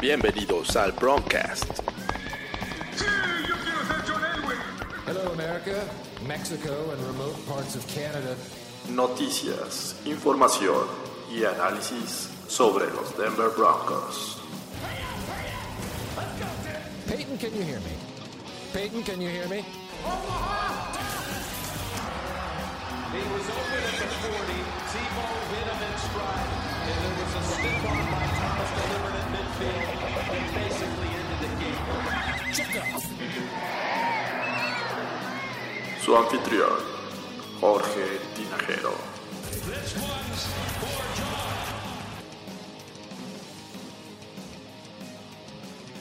[0.00, 1.64] Bienvenidos al Broncast.
[5.06, 5.82] Hello, America,
[6.26, 8.36] Mexico, and remote parts of Canada.
[8.90, 10.86] Noticias, información
[11.30, 14.38] y análisis sobre los Denver Broncos.
[17.08, 17.96] Peyton, can you hear me?
[18.72, 19.64] Peyton, can you hear me?
[36.04, 36.68] Su anfitrión,
[37.60, 38.94] Jorge Tinajero.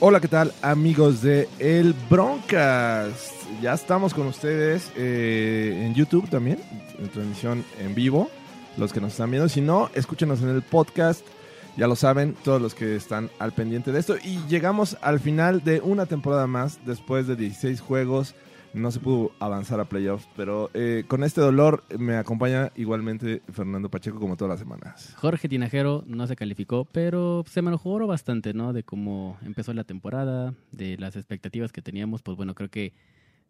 [0.02, 3.34] Hola, ¿qué tal amigos de El Broncast?
[3.62, 6.58] Ya estamos con ustedes eh, en YouTube también,
[6.98, 8.30] en transmisión en vivo,
[8.78, 9.50] los que nos están viendo.
[9.50, 11.28] Si no, escúchenos en el podcast,
[11.76, 14.16] ya lo saben, todos los que están al pendiente de esto.
[14.24, 18.36] Y llegamos al final de una temporada más, después de 16 juegos.
[18.74, 23.90] No se pudo avanzar a playoffs, pero eh, con este dolor me acompaña igualmente Fernando
[23.90, 25.16] Pacheco como todas las semanas.
[25.18, 28.72] Jorge Tinajero no se calificó, pero se mejoró bastante, ¿no?
[28.72, 32.22] De cómo empezó la temporada, de las expectativas que teníamos.
[32.22, 32.94] Pues bueno, creo que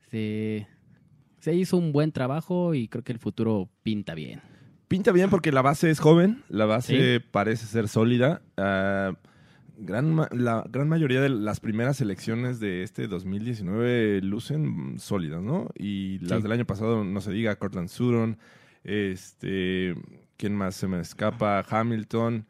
[0.09, 0.67] se,
[1.40, 4.42] se hizo un buen trabajo y creo que el futuro pinta bien.
[4.88, 7.25] Pinta bien porque la base es joven, la base Sí.
[7.31, 8.42] parece ser sólida.
[8.58, 9.14] Ah,
[9.80, 15.69] gran, ma- la gran mayoría de las primeras selecciones de este 2019 lucen sólidas, ¿no?
[15.75, 16.44] Y las Sí.
[16.44, 18.38] del año pasado, no se diga, Cortland Sutton,
[18.83, 19.95] este,
[20.38, 21.66] ¿quién más se me escapa?
[21.69, 22.45] Hamilton,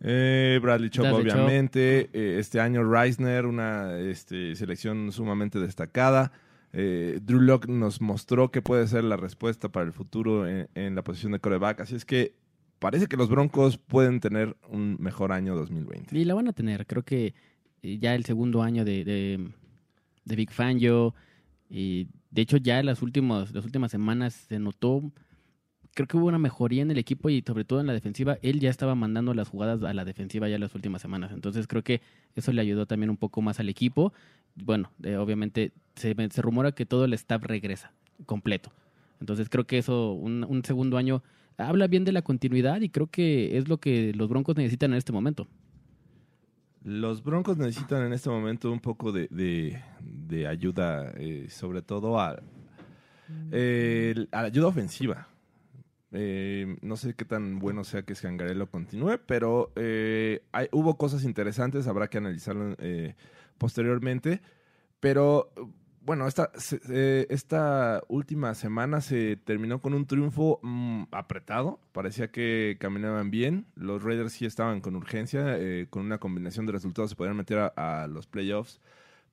[0.00, 1.12] eh, Bradley Chubb.
[1.12, 2.10] obviamente.
[2.12, 6.32] eh, este año Reisner, una este, selección sumamente destacada.
[6.72, 10.94] Eh, Drew Lock nos mostró que puede ser la respuesta para el futuro en, en
[10.94, 11.80] la posición de coreback.
[11.80, 12.34] Así es que
[12.82, 16.18] parece que los Broncos pueden tener un mejor año 2020.
[16.18, 17.32] Y la van a tener, creo que
[17.80, 19.50] eh, ya el segundo año de, de,
[20.24, 21.14] de Big Fangio.
[21.70, 25.12] Y de hecho, ya las últimas, las últimas semanas se notó.
[25.94, 28.38] Creo que hubo una mejoría en el equipo y sobre todo en la defensiva.
[28.42, 31.30] Él ya estaba mandando las jugadas a la defensiva ya las últimas semanas.
[31.32, 32.00] Entonces creo que
[32.34, 34.12] eso le ayudó también un poco más al equipo.
[34.56, 34.90] Bueno,
[35.20, 37.92] obviamente se, se rumora que todo el staff regresa
[38.26, 38.72] completo.
[39.20, 41.22] Entonces creo que eso, un, un segundo año,
[41.56, 44.98] habla bien de la continuidad y creo que es lo que los Broncos necesitan en
[44.98, 45.46] este momento.
[46.84, 49.78] Los Broncos necesitan en este momento un poco de,
[50.48, 52.42] ayuda, eh, sobre todo a,
[53.52, 55.28] eh, la ayuda ofensiva.
[56.10, 59.72] Eh, no sé qué tan bueno sea que Scangarello continúe, pero
[60.52, 62.76] hay- hubo cosas interesantes, habrá que analizarlo
[63.58, 64.40] posteriormente.
[64.98, 65.50] Pero
[66.04, 66.50] bueno, esta,
[66.88, 71.78] eh, esta última semana se terminó con un triunfo mm, apretado.
[71.92, 73.66] Parecía que caminaban bien.
[73.76, 75.56] Los Raiders sí estaban con urgencia.
[75.58, 78.80] eh, con una combinación de resultados se podían meter a, los playoffs.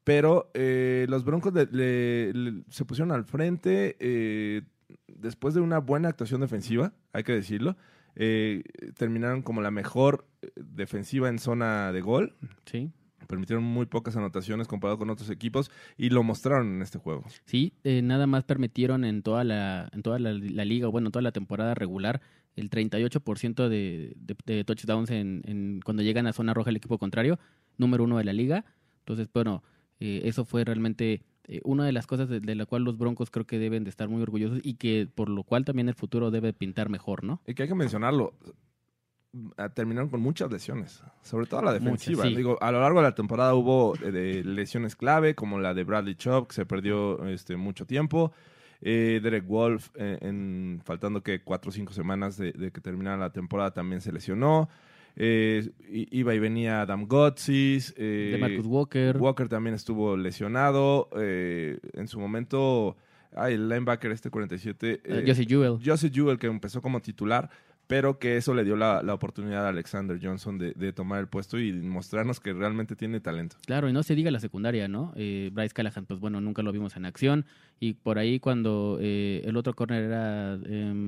[0.03, 4.61] Pero eh, los Broncos le- se pusieron al frente eh,
[5.07, 7.75] después de una buena actuación defensiva, hay que decirlo.
[8.15, 8.63] eh,
[8.97, 12.35] terminaron como la mejor eh, defensiva en zona de gol.
[12.65, 12.91] Sí.
[13.29, 17.25] Permitieron muy pocas anotaciones comparado con otros equipos y lo mostraron en este juego.
[17.45, 21.11] Sí, eh, nada más permitieron en toda la, en toda la, la liga, bueno, en
[21.11, 22.21] toda la temporada regular,
[22.55, 26.97] el 38% de, de, de touchdowns en, en- cuando llegan a zona roja el equipo
[26.97, 27.37] contrario,
[27.77, 28.65] número uno de la liga.
[29.01, 29.61] Entonces, bueno,
[29.99, 33.29] eh, eso fue realmente eh, una de las cosas de, de la cual los Broncos
[33.29, 36.31] creo que deben de estar muy orgullosos y que por lo cual también el futuro
[36.31, 37.41] debe pintar mejor, ¿no?
[37.45, 38.33] Y que hay que mencionarlo,
[39.75, 42.23] terminaron con muchas lesiones, sobre todo la defensiva.
[42.23, 42.35] Muchas, sí.
[42.35, 46.15] Digo, a lo largo de la temporada hubo eh, lesiones clave, como la de Bradley
[46.15, 48.31] Chubb, que se perdió este, mucho tiempo.
[48.81, 53.17] Eh, Derek Wolf, eh, en, faltando que cuatro o cinco semanas de, de que terminara
[53.17, 54.69] la temporada, también se lesionó.
[55.15, 57.93] Iba y venía Adam Gotsis.
[57.95, 59.17] de Marcus Walker.
[59.17, 61.09] Walker también estuvo lesionado.
[61.13, 62.95] en su momento,
[63.35, 64.91] ay, el linebacker este 47.
[64.91, 65.79] eh, eh, Josie Jewell.
[65.83, 67.49] Joseph Jewell, que empezó como titular,
[67.89, 71.27] pero que eso le dio la, la oportunidad a Alexander Johnson de, de tomar el
[71.27, 73.55] puesto y mostrarnos que realmente tiene talento.
[73.65, 75.11] Claro, y no se diga la secundaria, ¿no?
[75.15, 77.45] Eh, Bryce Callahan, pues bueno, nunca lo vimos en acción.
[77.79, 80.59] Y por ahí cuando eh, el otro corner era...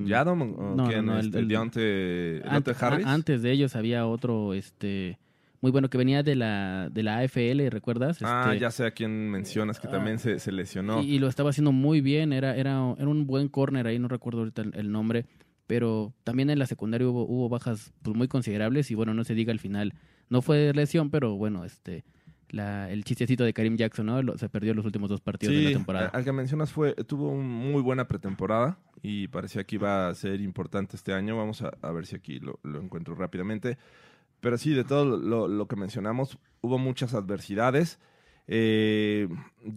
[0.06, 1.06] ¿Yadom o no, quién?
[1.06, 3.06] no, Este, el- el- Deontay- Deontay Antes, Harris?
[3.06, 5.18] a- antes de ellos había otro, este,
[5.60, 8.18] muy bueno que venía de la, de la AFL, ¿recuerdas?
[8.22, 11.00] ah, Este, ya sé a quién mencionas, que ah, también se, se lesionó.
[11.00, 14.08] y, y lo estaba haciendo muy bien, era, era, era un buen corner ahí, no
[14.08, 15.26] recuerdo ahorita el, el nombre,
[15.66, 19.34] pero también en la secundaria hubo, hubo bajas pues, muy considerables y bueno, no se
[19.34, 19.94] diga al final,
[20.28, 22.04] no fue lesión, pero bueno, este,
[22.50, 24.22] la- el chistecito de Karim Jackson, ¿no?
[24.22, 26.08] Lo- se perdió los últimos dos partidos de la temporada.
[26.08, 30.40] al que mencionas fue, tuvo una muy buena pretemporada y parecía que iba a ser
[30.40, 31.36] importante este año.
[31.36, 33.78] Vamos a, a ver si aquí lo, lo encuentro rápidamente.
[34.40, 37.98] Pero sí, de todo lo, lo que mencionamos, hubo muchas adversidades.
[38.48, 39.28] Eh,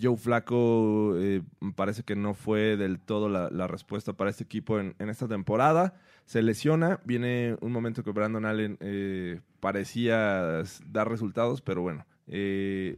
[0.02, 1.44] Joe Flaco eh,
[1.76, 5.28] parece que no fue del todo la, la respuesta para este equipo en, en esta
[5.28, 6.00] temporada.
[6.26, 12.98] Se lesiona, viene un momento que Brandon Allen eh, parecía dar resultados, pero bueno, eh,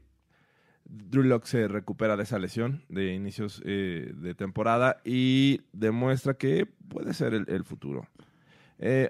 [0.86, 7.14] Drew Lock se recupera de esa lesión de inicios de temporada y demuestra que puede
[7.14, 8.08] ser el, el futuro.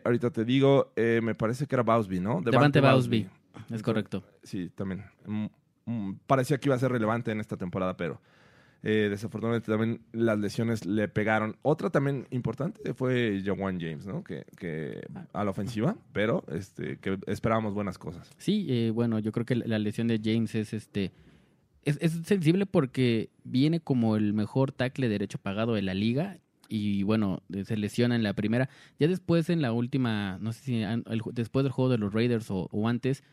[0.04, 2.42] Ahorita te digo, me parece que era Bausby, ¿no?
[2.42, 3.30] Devante Bausby,
[3.70, 4.24] es correcto.
[4.42, 5.04] Sí, también.
[5.88, 8.22] Mm, parecía que iba a ser relevante en esta temporada, pero
[8.84, 11.56] eh, desafortunadamente también las lesiones le pegaron.
[11.64, 14.24] Otra también importante fue Jawan James, ¿no?
[14.24, 15.02] Que, que
[15.34, 18.30] a la ofensiva, pero este, que esperábamos buenas cosas.
[18.38, 21.12] Sí, eh, bueno, yo creo que la lesión de James es este
[21.88, 26.38] es, sensible porque viene como el mejor tackle derecho pagado de la liga
[26.70, 28.70] y bueno, eh, se lesiona en la primera.
[29.00, 30.84] Ya después en la última, no sé si
[31.32, 33.24] después del juego de los Raiders o, o antes,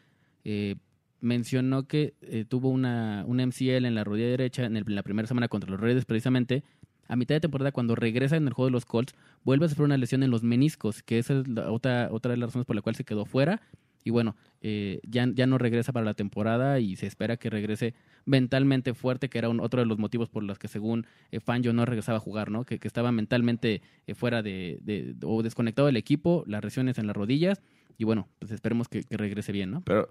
[0.44, 0.76] eh,
[1.25, 5.26] mencionó que eh, tuvo una, una MCL en la rodilla derecha en, el- la primera
[5.26, 6.62] semana contra los Raiders precisamente.
[7.09, 9.85] A mitad de temporada, cuando regresa en el juego de los Colts, vuelve a sufrir
[9.85, 12.76] una lesión en los meniscos, que esa es la otra, otra de las razones por
[12.76, 13.61] la cual se quedó fuera.
[14.05, 17.94] Y bueno, eh, ya, ya no regresa para la temporada y se espera que regrese
[18.26, 21.73] mentalmente fuerte, que era un- otro de los motivos por los que según eh, Fangio
[21.75, 22.65] no regresaba a jugar, ¿no?
[22.65, 27.06] Que, que estaba mentalmente eh, fuera de, de- o desconectado del equipo, las lesiones en
[27.06, 27.62] las rodillas
[27.99, 29.82] y bueno, pues esperemos que, que regrese bien, ¿no?
[29.82, 30.09] Pero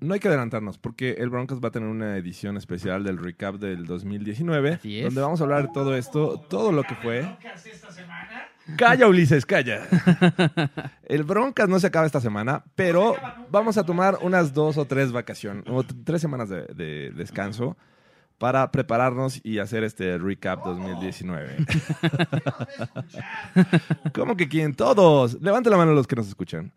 [0.00, 3.56] no hay que adelantarnos, porque el Broncos va a tener una edición especial del recap
[3.56, 5.04] del 2019, Así es.
[5.04, 7.36] donde vamos a hablar de todo esto, todo lo que fue.
[8.76, 9.86] Calla, Ulises, calla.
[11.04, 13.16] El Broncas no se acaba esta semana, pero
[13.50, 17.78] vamos a tomar unas dos o tres vacaciones, o tres semanas de, de descanso
[18.36, 21.56] para prepararnos y hacer este recap 2019.
[24.14, 24.74] ¿Cómo que quién?
[24.74, 25.40] Todos.
[25.40, 26.72] Levante la mano los que nos escuchan.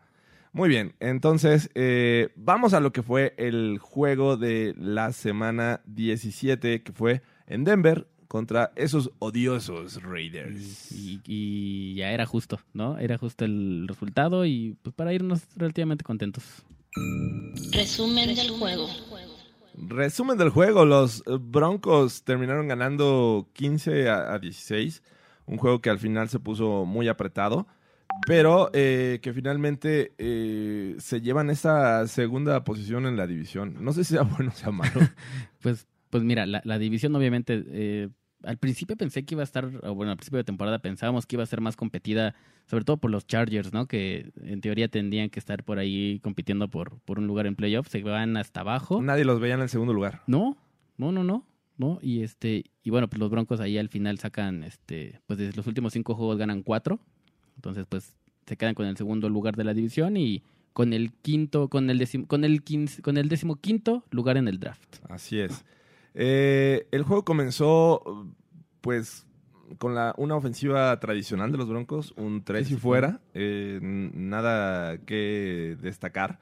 [0.54, 6.84] Muy bien, entonces eh, vamos a lo que fue el juego de la semana 17,
[6.84, 10.92] que fue en Denver contra esos odiosos Raiders.
[10.92, 12.98] Y, y ya era justo, ¿no?
[12.98, 16.44] Era justo el resultado y pues para irnos relativamente contentos.
[17.72, 18.88] Resumen del juego.
[19.76, 25.02] Resumen del juego, los Broncos terminaron ganando 15 a, a 16,
[25.46, 27.68] un juego que al final se puso muy apretado,
[28.28, 33.78] pero eh, que finalmente eh, se llevan esa segunda posición en la división.
[33.80, 35.00] No sé si sea bueno o sea malo.
[35.62, 38.10] Pues, pues mira, la, la división obviamente, eh,
[38.44, 41.44] al principio pensé que iba a estar, bueno, al principio de temporada pensábamos que iba
[41.44, 42.34] a ser más competida,
[42.66, 43.88] sobre todo por los Chargers, ¿no?
[43.88, 47.92] Que en teoría tendrían que estar por ahí compitiendo por, por un lugar en playoffs,
[47.92, 49.02] se van hasta abajo.
[49.02, 50.24] Nadie los veía en el segundo lugar.
[50.26, 50.58] No,
[50.98, 51.46] no, no, no.
[51.78, 52.00] ¿no?
[52.02, 55.68] Y este, y bueno, pues los Broncos ahí al final sacan, este, pues desde los
[55.68, 57.00] últimos cinco juegos ganan cuatro.
[57.62, 58.16] Entonces, pues,
[58.48, 60.42] se quedan con el segundo lugar de la división y
[60.74, 64.48] con el quinto, con el décimo, con el quince, con el décimo quinto lugar en
[64.48, 64.96] el draft.
[65.10, 65.64] Así es.
[66.16, 68.26] Eh, el juego comenzó,
[68.82, 69.28] pues,
[69.78, 75.78] con la, una ofensiva tradicional de los Broncos, un tres y fuera, eh, nada que
[75.80, 76.40] destacar.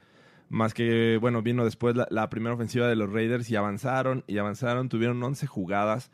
[0.48, 4.38] Más que, bueno, vino después la, la primera ofensiva de los Raiders y avanzaron y
[4.38, 6.10] avanzaron, tuvieron 11 jugadas.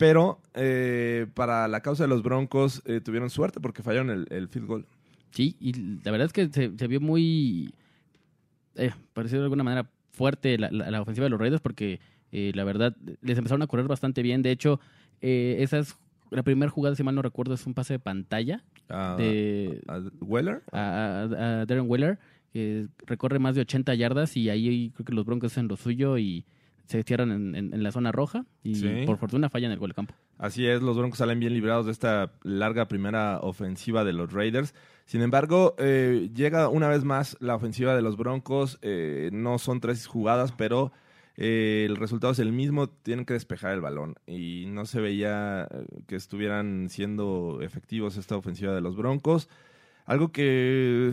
[0.00, 4.48] Pero eh, para la causa de los Broncos eh, tuvieron suerte porque fallaron el, el
[4.48, 4.86] field goal.
[5.30, 7.74] Sí, y la verdad es que se, se vio muy,
[8.76, 12.00] eh, parecido de alguna manera fuerte la, la- la ofensiva de los Raiders porque
[12.32, 14.40] eh, la verdad les empezaron a correr bastante bien.
[14.40, 14.80] De hecho,
[15.20, 15.98] eh, esas,
[16.30, 20.00] la primera jugada, si mal no recuerdo, es un pase de pantalla Ah, de, a
[20.20, 20.62] Weller.
[20.72, 22.18] a, a- a Darren Wheeler,
[22.54, 26.16] que recorre más de 80 yardas y ahí creo que los Broncos hacen lo suyo
[26.18, 26.44] y
[26.90, 29.04] se cierran en, en- en la zona roja y Sí.
[29.06, 30.14] por fortuna fallan el gol de campo.
[30.38, 34.74] Así es, los Broncos salen bien librados de esta larga primera ofensiva de los Raiders.
[35.04, 38.78] Sin embargo, eh, llega una vez más la ofensiva de los Broncos.
[38.82, 40.92] eh, no son tres jugadas, pero
[41.36, 42.88] eh, el resultado es el mismo.
[42.88, 44.14] Tienen que despejar el balón.
[44.26, 49.48] Y no se veía eh, que estuvieran siendo efectivos esta ofensiva de los Broncos.
[50.06, 51.12] Algo que,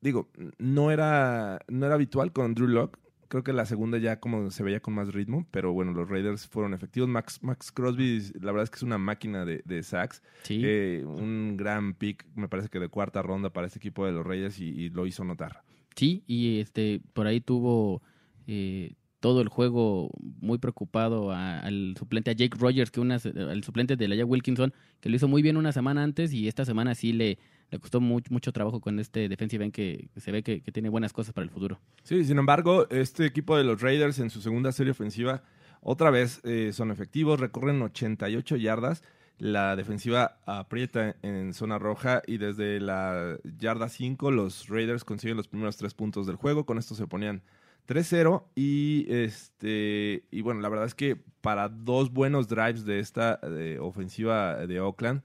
[0.00, 0.28] digo,
[0.58, 2.98] no era, no era habitual con Drew Locke.
[3.30, 6.48] Creo que la segunda ya como se veía con más ritmo, pero bueno, los Raiders
[6.48, 7.08] fueron efectivos.
[7.08, 10.20] Max, Max Crosby, la verdad es que es una máquina de, de sacks.
[10.42, 10.60] Sí.
[10.64, 14.26] Eh, un gran pick, me parece que de cuarta ronda para este equipo de los
[14.26, 15.62] Raiders y, y lo hizo notar.
[15.94, 18.02] Sí, y este por ahí tuvo
[18.48, 20.10] eh, todo el juego
[20.40, 24.72] muy preocupado a- al suplente, a Jake Rogers, que una, al suplente de Laia Wilkinson,
[25.00, 27.38] que lo hizo muy bien una semana antes y esta semana sí le
[27.70, 31.12] le costó mucho, trabajo con este defensive end que se ve que, que tiene buenas
[31.12, 31.80] cosas para el futuro.
[32.02, 35.42] Sí, sin embargo, este equipo de los Raiders en su segunda serie ofensiva
[35.80, 39.02] otra vez eh, son efectivos, recorren 88 yardas.
[39.38, 45.48] La defensiva aprieta en zona roja y desde la yarda 5 los Raiders consiguen los
[45.48, 46.66] primeros tres puntos del juego.
[46.66, 47.42] Con esto se ponían
[47.88, 53.40] 3-0 y este y bueno, la verdad es que para dos buenos drives de esta
[53.42, 55.22] eh, ofensiva de Oakland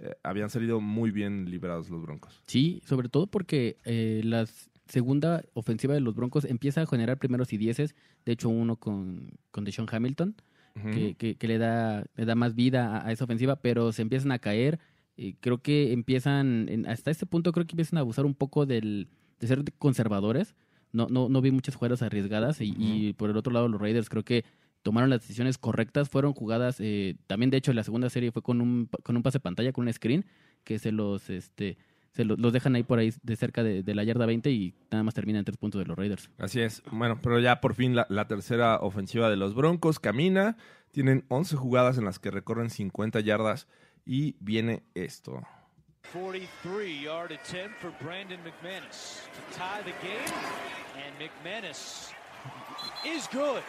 [0.00, 2.42] eh, habían salido muy bien liberados los Broncos.
[2.46, 4.46] Sí, sobre todo porque eh, la
[4.86, 7.94] segunda ofensiva de los Broncos empieza a generar primeros y dieces.
[8.24, 10.34] De hecho, uno con, con Deshaun Hamilton,
[10.92, 14.02] que, que- que le, da, le da más vida a, a esa ofensiva, pero se
[14.02, 14.78] empiezan a caer.
[15.16, 18.64] Y creo que empiezan, en- hasta este punto, creo que empiezan a abusar un poco
[18.64, 19.08] del,
[19.40, 20.54] de ser conservadores.
[20.92, 22.60] No, no, no vi muchas jugadas arriesgadas.
[22.60, 24.44] Y, y por el otro lado, los Raiders creo que
[24.82, 26.08] tomaron las decisiones correctas.
[26.08, 29.40] Fueron jugadas, eh, también de hecho, la segunda serie fue con un, con un pase
[29.40, 30.24] pantalla, con un screen,
[30.64, 31.78] que se los, este,
[32.12, 34.74] se lo- los dejan ahí por ahí de cerca de, de la yarda 20 y
[34.90, 36.30] nada más terminan tres puntos de los Raiders.
[36.38, 36.82] Así es.
[36.90, 40.56] Bueno, pero ya por fin la, la tercera ofensiva de los Broncos camina.
[40.90, 43.68] Tienen 11 jugadas en las que recorren 50 yardas
[44.06, 45.42] y viene esto.
[46.12, 50.32] 43 yard attempt for Brandon McManus to tie the game,
[50.96, 52.10] and McManus
[53.04, 53.60] is good.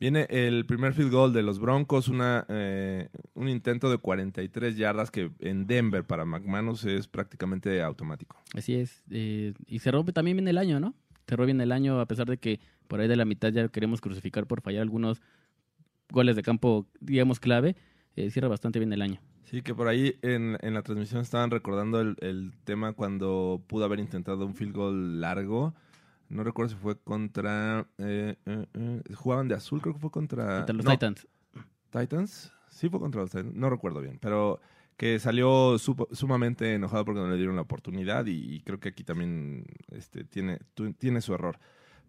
[0.00, 5.10] Viene el primer field goal de los Broncos, una, eh, un intento de 43 yardas
[5.10, 8.36] que en Denver para McManus es prácticamente automático.
[8.54, 9.02] Así es.
[9.10, 10.94] eh, y cerró también bien el año, ¿no?
[11.28, 14.00] Cerró bien el año a pesar de que por ahí de la mitad ya queremos
[14.00, 15.20] crucificar por fallar algunos
[16.10, 17.76] goles de campo, digamos, clave.
[18.16, 19.20] eh, cierra bastante bien el año.
[19.44, 23.84] Sí, que por ahí en, en la transmisión estaban recordando el, el tema cuando pudo
[23.84, 25.74] haber intentado un field goal largo.
[26.30, 27.86] No recuerdo si fue contra...
[27.98, 30.58] eh, eh, eh, jugaban de azul, creo que fue contra...
[30.58, 31.26] Contra los no, Titans.
[31.90, 32.52] Titans.
[32.68, 34.60] Sí fue contra los Titans, no recuerdo bien, pero
[34.96, 39.02] que salió sumamente enojado porque no le dieron la oportunidad y, y creo que aquí
[39.02, 40.58] también este, tiene,
[40.98, 41.58] tiene su error.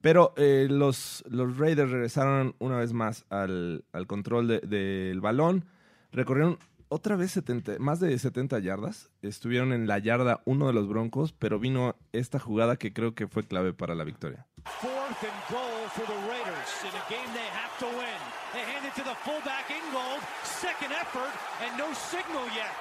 [0.02, 5.66] Pero eh, los, los Raiders regresaron una vez más al, al control de- del balón,
[6.12, 6.58] recorrieron
[6.92, 11.32] otra vez 70, más de 70 yardas, estuvieron en la yarda uno de los Broncos,
[11.32, 14.46] pero vino esta jugada que creo que fue clave para la victoria.
[14.66, 18.20] Fourth and goal for the Raiders in a game they have to win.
[18.52, 20.20] They hand it to the fullback Ingold.
[20.44, 21.32] Second effort
[21.64, 22.76] and no signal yet.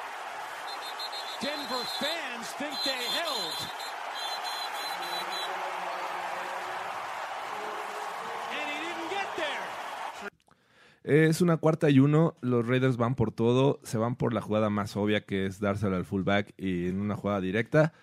[1.40, 3.54] Denver fans think they held.
[8.58, 9.66] And he didn't get there.
[11.02, 14.68] Es una cuarta y uno, los Raiders van por todo, se van por la jugada
[14.68, 17.94] más obvia que es dársela al fullback y en una jugada directa.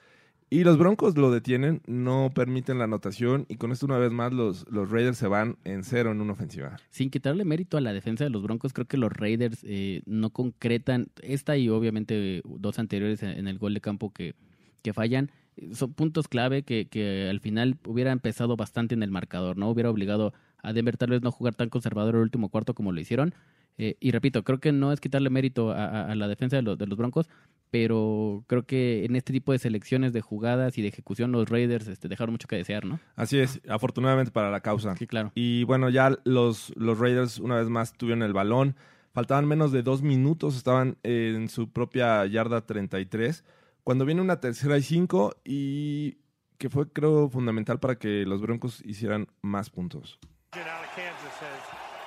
[0.49, 4.31] Y los Broncos lo detienen, no permiten la anotación y con esto una vez más
[4.31, 6.77] los, los Raiders se van en cero en una ofensiva.
[6.89, 10.31] Sin quitarle mérito a la defensa de los Broncos, creo que los Raiders eh, no
[10.31, 14.35] concretan esta y obviamente dos anteriores en, el gol de campo que,
[14.81, 15.31] que fallan.
[15.73, 19.69] Son puntos clave que, que al final hubiera empezado bastante en el marcador, ¿no?
[19.69, 20.33] Hubiera obligado
[20.67, 23.33] a Denver tal vez no jugar tan conservador el último cuarto como lo hicieron.
[23.79, 26.63] Eh, y repito, creo que no es quitarle mérito a, a- a la defensa de
[26.63, 27.29] los, de los Broncos,
[27.69, 31.87] pero creo que en este tipo de selecciones de jugadas y de ejecución los Raiders
[31.87, 32.99] este, dejaron mucho que desear, ¿no?
[33.15, 34.95] Así es, afortunadamente para la causa.
[34.97, 35.31] Sí, claro.
[35.35, 38.75] Y bueno, ya los, los Raiders una vez más tuvieron el balón.
[39.13, 43.43] Faltaban menos de dos minutos, estaban en su propia yarda 33.
[43.83, 46.17] Cuando viene una tercera y cinco y
[46.57, 50.19] que fue creo fundamental para que los Broncos hicieran más puntos.
[50.55, 51.59] Out of Kansas has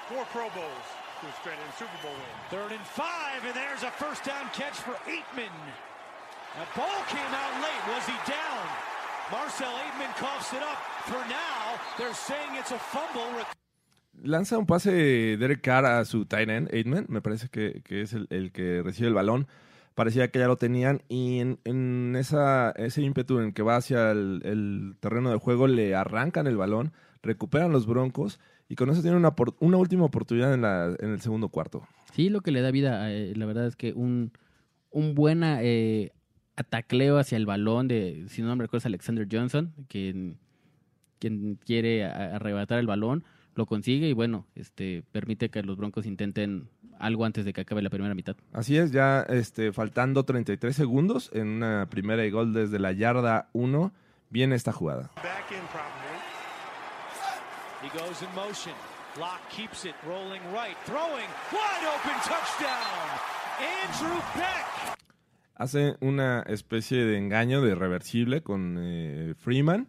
[0.08, 0.88] four Pro Bowls
[1.20, 2.34] to a straight and Super Bowl win.
[2.48, 5.52] Third and five, and there's a first down catch for Aitman.
[6.56, 7.84] That ball came out late.
[7.92, 8.64] Was he down?
[9.30, 10.80] Marcel Aitman coughs it up.
[11.04, 13.44] For now, they're saying it's a fumble.
[14.24, 18.14] Lanza un pase Derek Carr a su tight end, Aitman, me parece que, que es
[18.14, 19.48] el, el que recibe el balón.
[19.94, 24.12] Parecía que ya lo tenían y en, en esa, ese ímpetu en que va hacia
[24.12, 29.02] el, el terreno de juego le arrancan el balón, recuperan los Broncos y con eso
[29.02, 31.82] tienen una, por- una última oportunidad en, la, en el segundo cuarto.
[32.12, 34.32] Sí, lo que le da vida, eh, la verdad es que un,
[34.90, 36.12] un buen eh,
[36.56, 40.38] atacleo hacia el balón de, si no me recuerdo, es Alexander Johnson, quien,
[41.18, 43.24] quien quiere a- arrebatar el balón,
[43.54, 47.82] lo consigue y bueno, este permite que los Broncos intenten algo antes de que acabe
[47.82, 48.36] la primera mitad.
[48.52, 53.48] Así es, ya este, faltando 33 segundos en una primera y gol desde la yarda
[53.52, 53.92] 1,
[54.30, 55.10] viene esta jugada.
[55.16, 55.99] Back in.
[57.82, 58.72] He goes in motion.
[59.18, 63.18] Locke keeps it rolling right, throwing wide open touchdown.
[63.58, 64.96] Andrew Beck.
[65.60, 69.88] hace una especie de engaño de reversible con eh, Freeman.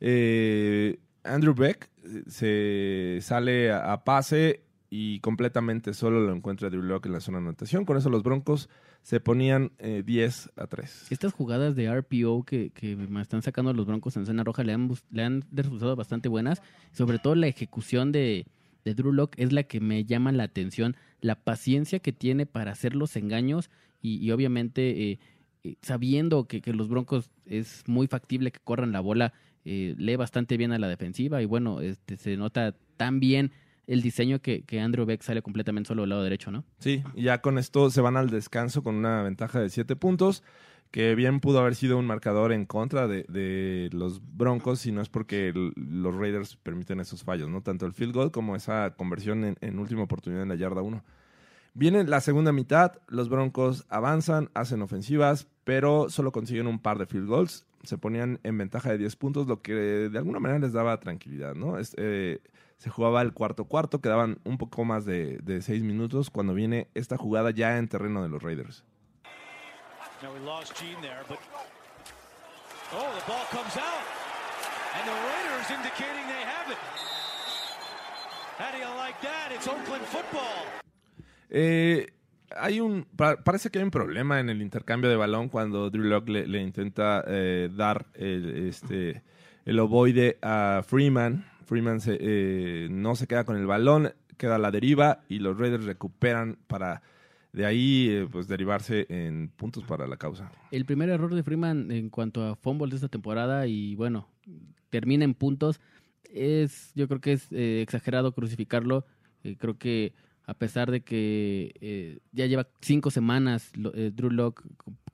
[0.00, 7.06] Eh, Andrew Beck eh, se sale a, pase, y completamente solo lo encuentra Drew Lock
[7.06, 7.84] en la zona de anotación.
[7.84, 8.68] Con eso los Broncos
[9.02, 11.06] se ponían eh, 10 a 3.
[11.10, 14.72] Estas jugadas de RPO que, que me están sacando los Broncos en zona roja le
[14.72, 16.62] han, le han resultado bastante buenas.
[16.92, 18.46] Sobre todo la ejecución de,
[18.84, 20.96] de Drew Lock es la que me llama la atención.
[21.20, 23.70] La paciencia que tiene para hacer los engaños
[24.02, 25.18] y, y obviamente eh,
[25.64, 29.32] eh, sabiendo que, que los Broncos es muy factible que corran la bola,
[29.64, 33.52] eh, lee bastante bien a la defensiva y bueno, este, se nota tan bien
[33.88, 36.64] el diseño que, que Andrew Beck sale completamente solo del lado derecho, ¿no?
[36.78, 40.44] Sí, ya con esto se van al descanso con una ventaja de 7 puntos,
[40.90, 45.00] que bien pudo haber sido un marcador en contra de, de los Broncos, si no
[45.02, 47.62] es porque los Raiders permiten esos fallos, ¿no?
[47.62, 51.02] Tanto el field goal como esa conversión en, última oportunidad en la yarda 1.
[51.74, 57.06] Viene la segunda mitad, los Broncos avanzan, hacen ofensivas, pero solo consiguen un par de
[57.06, 57.66] field goals.
[57.84, 61.54] Se ponían en ventaja de 10 puntos, lo que de alguna manera les daba tranquilidad,
[61.54, 61.78] ¿no?
[61.78, 62.40] Es- eh,
[62.78, 66.88] se jugaba el cuarto cuarto, quedaban un poco más de, de 6 minutos cuando viene
[66.94, 68.84] esta jugada ya en terreno de los Raiders.
[70.22, 71.38] Now we lost Gene there, but
[72.92, 74.04] oh, the ball comes out,
[74.96, 76.78] and the Raiders indicating they have it.
[78.58, 79.52] How do you like that?
[79.54, 80.64] It's Oakland football.
[81.50, 82.06] Eh,
[82.56, 86.02] hay un, pa- parece que hay un problema en el intercambio de balón cuando Drew
[86.04, 89.22] Lock le, le intenta eh, dar el, este,
[89.64, 91.44] el ovoide a Freeman.
[91.68, 95.58] Freeman se, eh, no se queda con el balón, queda a la deriva y los
[95.58, 97.02] Raiders recuperan para
[97.52, 100.50] de ahí eh, pues derivarse en puntos para la causa.
[100.70, 104.28] El primer error de Freeman en cuanto a fumbles de esta temporada y bueno,
[104.90, 105.80] termina en puntos,
[106.24, 109.04] es yo creo que es eh, exagerado crucificarlo.
[109.44, 110.14] Eh, creo que
[110.46, 114.64] a pesar de que eh, ya lleva cinco semanas eh, Drew Lock,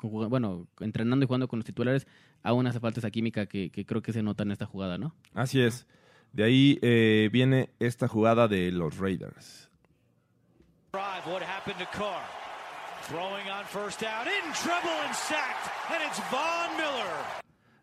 [0.00, 2.06] bueno, entrenando y jugando con los titulares,
[2.44, 5.12] aún hace falta esa química que, que creo que se nota en esta jugada, ¿no?
[5.32, 5.88] Así es.
[6.34, 9.70] De ahí eh, viene esta jugada de los Raiders.
[10.92, 12.22] Drive, what happened to Carr?
[13.08, 17.14] Throwing on first down, in trouble and sacked, and it's Von Miller.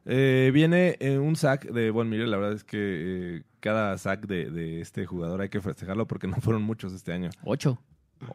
[0.05, 2.27] Eh, viene eh, un sack de Von Miller.
[2.27, 6.27] La verdad es que eh, cada sack de, de este jugador hay que festejarlo porque
[6.27, 7.29] no fueron muchos este año.
[7.45, 7.81] Ocho.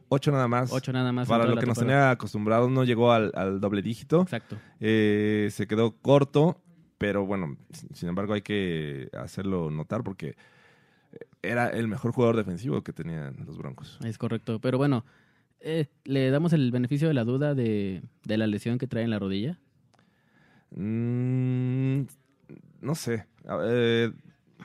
[0.08, 0.73] Ocho nada más.
[0.73, 4.23] Ocho nada más Para lo que nos tenía acostumbrados, no llegó al, al doble dígito.
[4.23, 4.56] Exacto.
[4.80, 6.62] Eh, se quedó corto,
[6.98, 7.56] pero bueno,
[7.92, 10.37] sin embargo hay que hacerlo notar porque
[11.42, 13.98] era el mejor jugador defensivo que tenían los Broncos.
[14.04, 14.61] Es correcto.
[14.61, 15.04] Pero bueno,
[15.61, 19.11] eh, le damos el beneficio de la duda de, de la lesión que trae en
[19.11, 19.59] la rodilla.
[20.70, 22.02] Mm,
[22.80, 23.26] no sé.
[23.64, 24.12] Eh,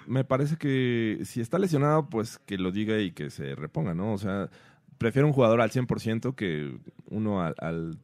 [0.07, 4.13] me parece que si está lesionado, pues que lo diga y que se reponga, ¿no?
[4.13, 4.49] O sea,
[4.97, 6.77] prefiero un jugador al 100% que
[7.09, 7.97] uno al, al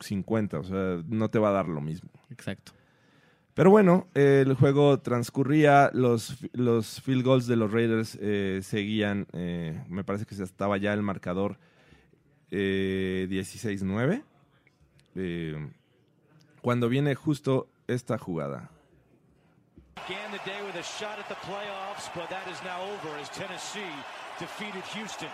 [0.00, 0.54] 50%.
[0.60, 2.10] O sea, no te va a dar lo mismo.
[2.30, 2.72] Exacto.
[3.54, 9.80] Pero bueno, el juego transcurría, los, los field goals de los Raiders eh, seguían, eh,
[9.88, 11.56] me parece que estaba ya el marcador
[12.50, 14.24] eh, 16-9,
[15.14, 15.70] eh,
[16.62, 18.70] cuando viene justo esta jugada.
[20.08, 23.28] Began the day with a shot at the playoffs, but that is now over as
[23.30, 23.94] Tennessee
[24.40, 25.30] defeated Houston.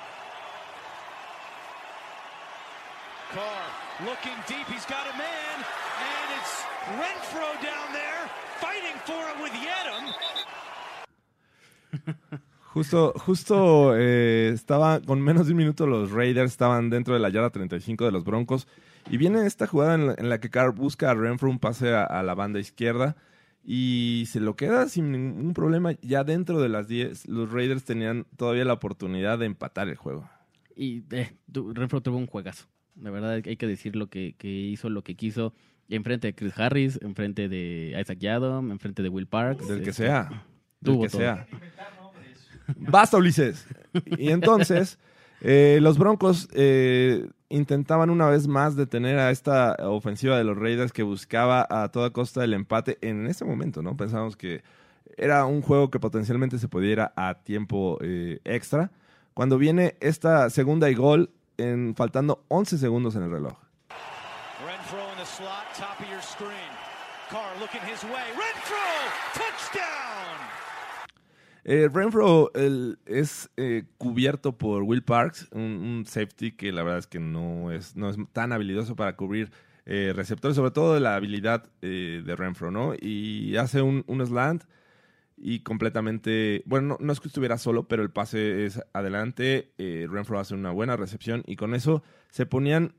[3.32, 3.62] Carr
[4.04, 6.64] looking deep, he's got a man, and it's
[6.98, 8.26] Renfro down there
[8.58, 10.04] fighting for it with Yedem.
[12.74, 17.28] Justo, justo eh, estaba con menos de un minuto los Raiders estaban dentro de la
[17.28, 18.68] yarda 35 de los Broncos
[19.10, 21.92] y viene esta jugada en la, en la que Carr busca a Renfro un pase
[21.92, 23.16] a, a la banda izquierda
[23.64, 25.92] y se lo queda sin ningún problema.
[26.00, 30.28] Ya dentro de las 10 los Raiders tenían todavía la oportunidad de empatar el juego.
[30.76, 32.66] Y eh, Renfro tuvo un juegazo.
[32.96, 35.52] La verdad hay que decir lo que, que hizo, lo que quiso.
[35.88, 39.66] Enfrente de Chris Harris, enfrente de Isaac Yadom, enfrente de Will Parks.
[39.66, 40.44] Del que este, sea.
[40.80, 41.20] Del tuvo que todo.
[41.20, 41.46] sea.
[42.76, 43.66] Basta, Ulises.
[44.18, 44.98] Y entonces,
[45.40, 50.92] eh, los Broncos eh, intentaban una vez más detener a esta ofensiva de los Raiders
[50.92, 53.96] que buscaba a toda costa el empate en ese momento, ¿no?
[53.96, 54.62] Pensábamos que
[55.16, 58.90] era un juego que potencialmente se pudiera a tiempo eh, extra.
[59.34, 63.54] Cuando viene esta segunda y gol, en, faltando 11 segundos en el reloj.
[64.66, 66.70] Renfro in the slot, top of your screen.
[67.30, 68.28] Carr looking his way.
[68.32, 68.76] Renfro!
[69.34, 70.38] Touchdown!
[71.64, 76.98] Eh, Renfro el- es eh, cubierto por Will Parks, un, un safety que la verdad
[77.00, 79.52] es que no es, no es tan habilidoso para cubrir
[79.86, 82.94] eh, receptores, sobre todo de la habilidad de Renfro, ¿no?
[83.00, 84.64] Y hace un, un slant
[85.42, 90.06] y completamente, bueno, no, no es que estuviera solo, pero el pase es adelante, eh,
[90.10, 92.92] Renfro hace una buena recepción y con eso se ponían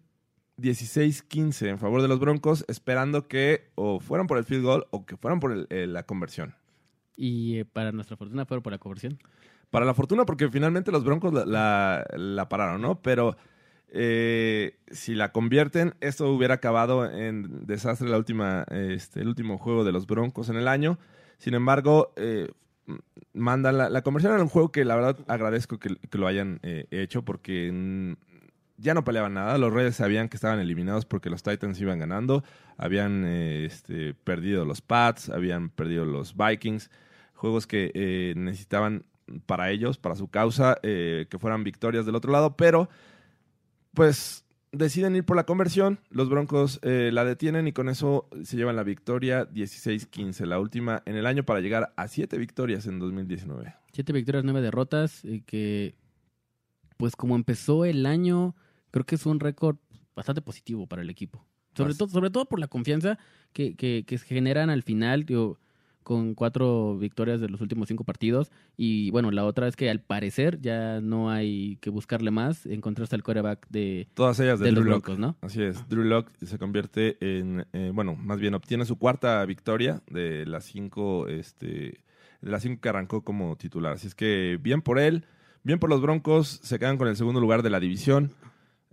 [0.57, 5.05] 16-15 en favor de los Broncos, esperando que o fueran por el field goal o
[5.05, 6.55] que fueran por el- eh, la conversión.
[7.15, 9.19] Y eh, para nuestra fortuna fueron por la conversión.
[9.69, 13.01] para la fortuna, porque finalmente los Broncos la, la- la pararon, ¿no?
[13.01, 13.37] Pero
[13.87, 19.83] eh, si la convierten, esto hubiera acabado en desastre la última, este, el último juego
[19.85, 20.97] de los Broncos en el año.
[21.41, 22.51] Sin embargo, eh,
[23.33, 26.85] mandan la, la conversión en un juego que la verdad agradezco que, lo hayan eh,
[26.91, 28.15] hecho porque
[28.77, 29.57] ya no peleaban nada.
[29.57, 32.43] Los Reyes sabían que estaban eliminados porque los Titans iban ganando.
[32.77, 36.91] Habían eh, este, perdido los Pats, habían perdido los Vikings.
[37.33, 39.03] Juegos que eh, necesitaban
[39.47, 42.55] para ellos, para su causa, que fueran victorias del otro lado.
[42.55, 42.87] Pero,
[43.95, 45.99] pues, deciden ir por la conversión.
[46.09, 51.03] Los Broncos eh, la detienen y con eso se llevan la victoria 16-15, la última
[51.05, 53.75] en el año para llegar a siete victorias en 2019.
[53.91, 55.95] Siete victorias, nueve derrotas, eh, que
[56.97, 58.55] pues como empezó el año,
[58.91, 59.77] creo que es un récord
[60.15, 61.45] bastante positivo para el equipo.
[61.75, 63.17] Sobre, todo, sobre todo por la confianza
[63.53, 65.57] que, que, que se generan al final, digo,
[66.03, 68.51] con cuatro victorias de los últimos cinco partidos.
[68.77, 73.15] Y bueno, la otra es que al parecer ya no hay que buscarle más, encontrarse
[73.15, 75.05] al quarterback de, Todas ellas de, de los Drew Lock.
[75.05, 75.37] Broncos, ¿no?
[75.41, 80.01] Así es, Drew Lock se convierte en, eh, bueno, más bien obtiene su cuarta victoria
[80.09, 81.67] de las cinco, este,
[82.41, 83.93] de las cinco que arrancó como titular.
[83.93, 85.25] Así es que bien por él,
[85.63, 88.31] bien por los Broncos, se quedan con el segundo lugar de la división.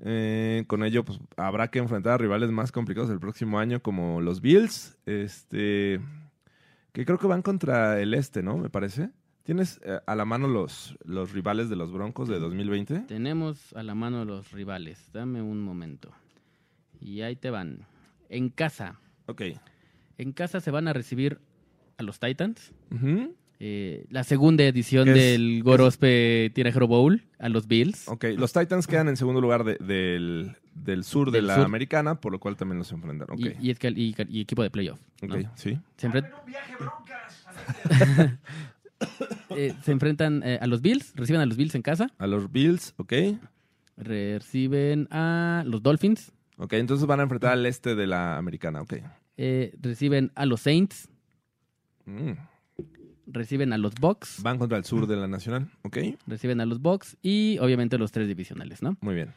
[0.04, 4.20] Eh, con ello, pues habrá que enfrentar a rivales más complicados el próximo año, como
[4.20, 6.00] los Bills, este,
[6.98, 8.56] que creo que van contra el este, ¿no?
[8.56, 9.10] Me parece.
[9.44, 13.02] ¿Tienes eh, a la mano los, los rivales de los Broncos de 2020?
[13.06, 15.08] Tenemos a la mano los rivales.
[15.12, 16.10] Dame un momento.
[17.00, 17.86] Y ahí te van.
[18.28, 18.98] En casa.
[19.26, 19.42] Ok.
[20.16, 21.38] En casa se van a recibir
[21.98, 22.72] a los Titans.
[22.90, 23.32] Ujú.
[23.60, 25.62] Eh, la segunda edición ¿Qué es- del?
[25.64, 28.06] Gorospe Tirajero Bowl a los Bills.
[28.08, 31.64] Ok, los Titans quedan en segundo lugar de- del, del sur de Del la sur.
[31.64, 33.28] americana, por lo cual también los enfrentan.
[33.30, 35.00] Ok, Y, y es que- y- y equipo de playoff.
[35.22, 35.34] ¿no?
[35.34, 35.78] ok, sí.
[35.96, 36.30] Se, enfren-
[39.50, 42.50] Eh, se enfrentan eh, a los Bills, reciben a los Bills en casa, A los
[42.50, 43.12] Bills, ok.
[43.96, 48.94] reciben a los Dolphins, Ok, entonces van a enfrentar al este de la americana, ok.
[49.36, 51.08] eh, reciben a los Saints,
[52.06, 52.32] Mm.
[53.30, 55.98] Reciben a los Bucks, Van contra el sur de la nacional, ok.
[56.26, 58.96] reciben a los Bucks y obviamente los tres divisionales, ¿no?
[59.00, 59.32] Muy bien.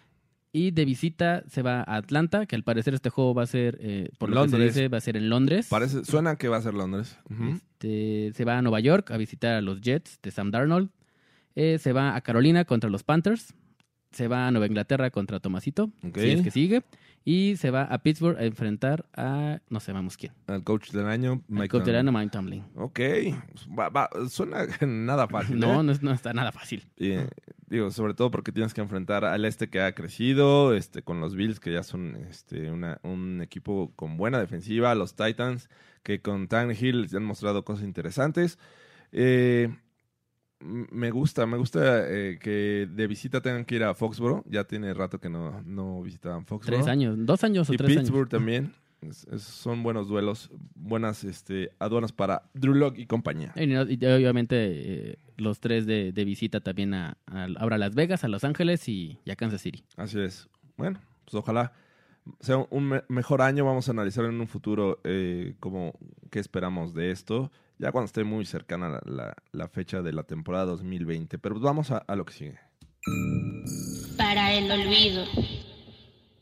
[0.53, 3.77] Y de visita se va a Atlanta, que al parecer este juego va a ser,
[3.79, 5.67] eh, por lo que se dice, va a ser en Londres.
[5.69, 7.17] Parece, suena que va a ser Londres.
[7.53, 10.89] Este, se va a Nueva York a visitar a los Jets de Sam Darnold.
[11.55, 13.53] Eh, se va a Carolina contra los Panthers.
[14.11, 16.17] Se va a Nueva Inglaterra contra Tomasito, Ok.
[16.17, 16.83] si es que sigue.
[17.23, 20.33] Y se va a Pittsburgh a enfrentar a no sabemos quién.
[20.47, 22.63] Al coach del año, Mike coach del año, Mike Tomlin.
[22.75, 22.99] Ok,
[23.77, 25.59] va- va- suena nada fácil.
[25.59, 25.83] No, ¿eh?
[25.83, 26.83] no, no está nada fácil.
[26.97, 27.27] Y, eh,
[27.67, 31.35] digo, sobre todo porque tienes que enfrentar al este que ha crecido, este, con los
[31.35, 35.69] Bills, que ya son este, una- un equipo con buena defensiva, los Titans,
[36.01, 38.57] que con Tannehill ya han mostrado cosas interesantes.
[39.11, 39.69] Eh,
[40.63, 44.43] me gusta, me gusta eh, que de visita tengan que ir a Foxboro.
[44.47, 46.77] Ya tiene rato que no, no visitaban Foxboro.
[46.77, 48.29] Tres años, dos años o Y tres Pittsburgh años.
[48.29, 48.73] también.
[49.01, 53.51] Es- es- son buenos duelos, buenas este, aduanas para Drew Lock y compañía.
[53.55, 53.73] Y,
[54.05, 54.55] obviamente
[55.11, 58.43] eh, los tres de, de visita también a, a- ahora a Las Vegas, a Los
[58.43, 59.83] Ángeles y, y a Kansas City.
[59.97, 60.47] Así es.
[60.77, 61.73] Bueno, pues ojalá
[62.39, 63.65] sea un me- mejor año.
[63.65, 65.93] Vamos a analizar en un futuro eh, cómo,
[66.29, 67.51] qué esperamos de esto.
[67.79, 71.37] Ya cuando esté muy cercana la, la- la fecha de la temporada 2020.
[71.39, 72.59] Pero pues vamos a, a lo que sigue.
[74.17, 75.25] Para el olvido.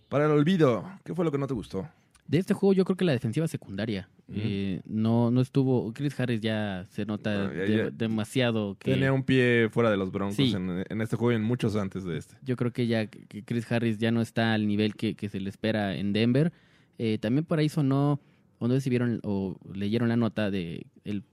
[0.09, 1.87] Para el olvido, ¿qué fue lo que no te gustó?
[2.29, 5.91] De este juego yo creo que la defensiva secundaria eh, no, no estuvo...
[5.93, 7.89] Chris Harris ya se nota Ah, ya- de- ya.
[7.89, 8.91] demasiado que...
[8.93, 10.53] Tenía un pie fuera de los Broncos Sí.
[10.55, 12.35] en, en este juego y en muchos antes de este.
[12.43, 15.39] Yo creo que ya que Chris Harris ya no está al nivel que, que se
[15.39, 16.53] le espera en Denver.
[16.99, 18.19] Eh, también por ahí sonó,
[18.59, 21.23] o no sé si vieron o leyeron la nota de el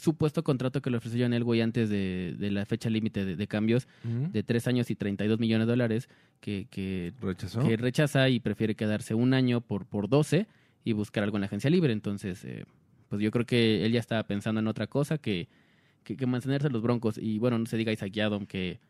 [0.00, 3.46] supuesto contrato que le ofreció John Elway antes de, de la fecha límite de, de
[3.46, 6.08] cambios de tres años y 32 millones de dólares
[6.40, 7.60] que, que, ¿Rechazó?
[7.60, 10.46] que rechaza y prefiere quedarse un año por, por 12
[10.84, 11.92] y buscar algo en la agencia libre.
[11.92, 12.64] Entonces, eh,
[13.08, 15.48] pues yo creo que él ya estaba pensando en otra cosa que,
[16.04, 17.18] que, que mantenerse los broncos.
[17.18, 18.80] Y bueno, no se diga Isaac Yadom, que,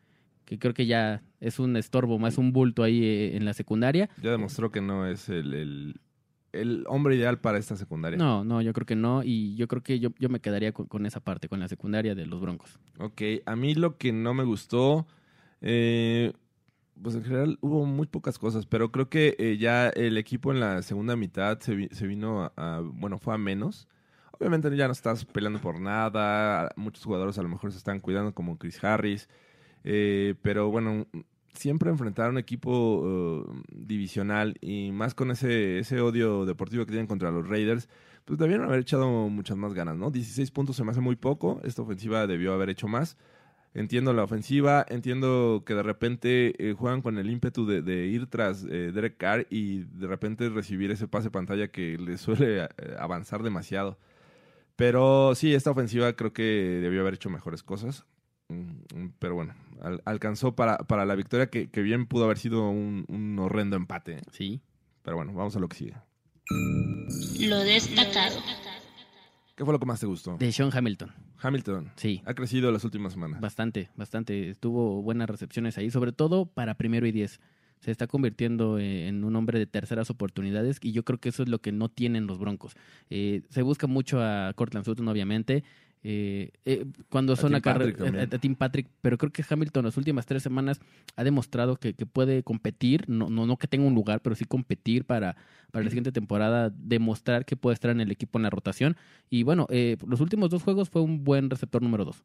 [0.45, 4.09] que creo que ya es un estorbo, más un bulto ahí eh, en la secundaria.
[4.21, 5.95] Ya demostró que no es el, el,
[6.53, 8.17] el hombre ideal para esta secundaria.
[8.17, 9.23] No, no, yo creo que no.
[9.23, 12.13] Y yo creo que yo, yo me quedaría con, con esa parte, con la secundaria
[12.15, 12.79] de los broncos.
[12.99, 15.07] Ok, a mí lo que no me gustó,
[15.61, 16.33] eh,
[17.01, 20.59] pues en general hubo muy pocas cosas, pero creo que eh, ya el equipo en
[20.59, 23.87] la segunda mitad se, vi- se vino a, a- bueno, fue a menos.
[24.33, 28.33] Obviamente ya no estás peleando por nada, muchos jugadores a lo mejor se están cuidando
[28.33, 29.29] como Chris Harris,
[29.83, 31.05] eh, pero bueno,
[31.53, 36.91] siempre enfrentar a un equipo eh, divisional y más con ese, ese odio deportivo que
[36.91, 37.89] tienen contra los Raiders,
[38.25, 40.11] pues debieron haber echado muchas más ganas, ¿no?
[40.11, 43.17] 16 puntos se me hace muy poco, esta ofensiva debió haber hecho más.
[43.73, 48.65] Entiendo la ofensiva, entiendo que de repente eh, juegan con el ímpetu de, ir tras
[48.65, 52.67] eh, Derek Carr y de repente recibir ese pase pantalla que le suele
[52.99, 53.97] avanzar demasiado.
[54.75, 58.05] Pero sí, esta ofensiva creo que debió haber hecho mejores cosas.
[58.51, 62.69] Mm, Pero bueno, al- alcanzó para, para la victoria que, que bien pudo haber sido
[62.69, 64.17] un, un horrendo empate.
[64.17, 64.21] ¿eh?
[64.31, 64.61] Sí.
[65.03, 65.95] Pero bueno, vamos a lo que sigue.
[67.47, 68.39] Lo destacado.
[69.55, 70.37] ¿Qué fue lo que más te gustó?
[70.37, 71.11] De Sean Hamilton.
[71.39, 71.91] Hamilton.
[71.95, 72.21] Sí.
[72.25, 73.39] Ha crecido las últimas semanas.
[73.41, 74.55] Bastante, bastante.
[74.55, 77.39] Tuvo buenas recepciones ahí, sobre todo para primero y diez.
[77.79, 81.41] Se está convirtiendo eh, en un hombre de terceras oportunidades y yo creo que eso
[81.43, 82.75] es lo que no tienen los Broncos.
[83.09, 85.63] Eh, se busca mucho a Cortland Sutton, obviamente.
[86.03, 89.85] Eh, eh, cuando A son a, Patrick a- a Tim Patrick, pero creo que Hamilton
[89.85, 90.79] las últimas tres semanas
[91.15, 94.45] ha demostrado que, que puede competir, no, no, no que tenga un lugar, pero sí
[94.45, 95.35] competir para,
[95.71, 98.97] para la siguiente temporada, demostrar que puede estar en el equipo en la rotación.
[99.29, 102.23] Y bueno, eh, los últimos dos juegos fue un buen receptor número dos.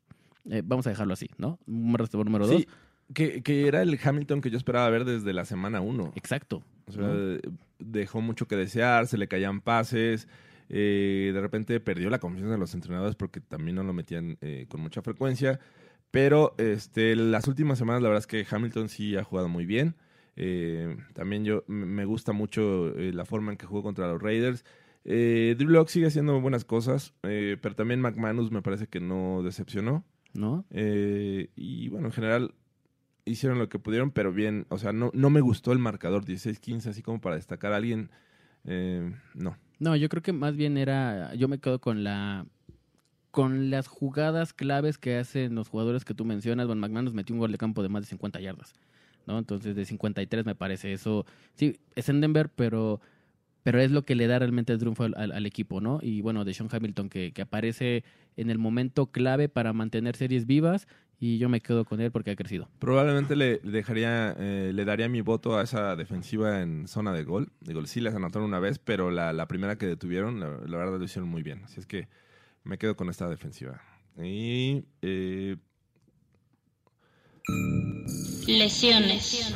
[0.48, 1.58] Eh, vamos a dejarlo así, ¿no?
[1.66, 2.66] Un buen receptor número dos.
[3.14, 6.12] Que, que era el Hamilton que yo esperaba ver desde la semana 1.
[6.16, 6.64] Exacto.
[6.88, 7.08] O sea,
[7.78, 10.26] dejó mucho que desear, se le caían pases,
[10.68, 14.66] eh, de repente perdió la confianza de los entrenadores porque también no lo metían eh,
[14.68, 15.60] con mucha frecuencia.
[16.10, 19.96] Pero este, las últimas semanas la verdad es que Hamilton sí ha jugado muy bien.
[20.36, 24.64] Eh, también yo me gusta mucho eh, la forma en que jugó contra los Raiders.
[25.04, 30.04] Eh, Drew Lock sigue haciendo buenas cosas, pero también McManus me parece que no decepcionó.
[30.34, 30.66] ¿No?
[30.70, 32.54] Y bueno, en general
[33.24, 36.88] hicieron lo que pudieron, pero bien, o sea, no, no me gustó el marcador 16-15,
[36.88, 38.10] así como para destacar a alguien.
[39.34, 39.56] no.
[39.78, 42.46] No, yo creo que más bien era, yo me quedo con la
[43.32, 46.68] con las jugadas claves que hacen los jugadores que tú mencionas.
[46.68, 48.74] Von McManus metió un gol de campo de más de 50 yardas,
[49.26, 49.38] ¿no?
[49.38, 51.26] Entonces de 53 me parece eso.
[51.54, 53.00] Sí, es en Denver, pero
[53.62, 55.98] pero es lo que le da realmente el triunfo al, al- al equipo, ¿no?
[56.02, 58.04] Y bueno, de Sean Hamilton que, que aparece
[58.36, 62.30] en el momento clave para mantener series vivas y yo me quedo con él porque
[62.30, 62.68] ha crecido.
[62.78, 67.52] Probablemente le dejaría, eh, le daría mi voto a esa defensiva en zona de gol.
[67.60, 70.98] Digo, sí les anotaron una vez, pero la, la primera que detuvieron, la, la verdad
[70.98, 71.62] lo hicieron muy bien.
[71.64, 72.08] Así es que
[72.64, 73.80] me quedo con esta defensiva.
[74.22, 75.56] Y eh,
[78.46, 79.54] Lesiones.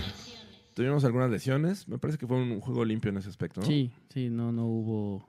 [0.75, 1.89] tuvimos algunas lesiones.
[1.89, 3.61] Me parece que fue un juego limpio en ese aspecto.
[3.61, 3.67] ¿no?
[3.67, 5.29] Sí, sí, no, no hubo,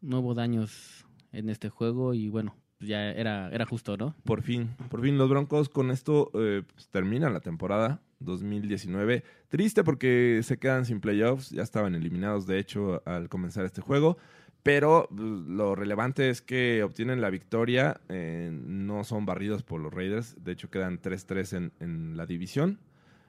[0.00, 4.14] no hubo daños en este juego y bueno, ya era, era justo, ¿no?
[4.24, 9.24] Por fin, por fin los Broncos con esto eh, pues, terminan la temporada 2019.
[9.48, 14.18] Triste porque se quedan sin playoffs, ya estaban eliminados de hecho al comenzar este juego,
[14.62, 19.92] pero pues, lo relevante es que obtienen la victoria, eh, no son barridos por los
[19.92, 22.78] Raiders, de hecho quedan 3-3 en, en la división.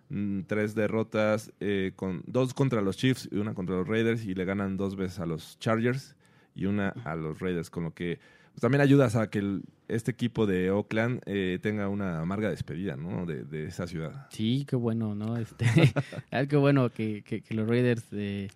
[0.10, 4.34] Mm, Tres derrotas, eh, con dos contra los Chiefs y una contra los Raiders, y
[4.36, 6.16] le ganan dos veces a los Chargers
[6.56, 8.20] y una a los Raiders, con lo que
[8.58, 12.96] pues, también ayudas a que el- este equipo de Oakland eh, tenga una amarga despedida,
[12.98, 13.28] ¿no?
[13.28, 14.26] De, esa ciudad.
[14.32, 15.38] Sí, qué bueno, ¿no?
[15.38, 15.66] Este,
[16.32, 18.48] ah, qué bueno que, que- que los Raiders eh,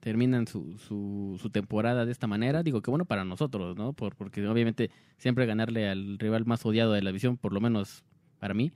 [0.00, 2.62] terminan su, su, su temporada de esta manera.
[2.62, 3.94] Digo, qué bueno para nosotros, ¿no?
[3.94, 8.04] Por, porque obviamente siempre ganarle al rival más odiado de la división, por lo menos
[8.38, 8.70] para mí,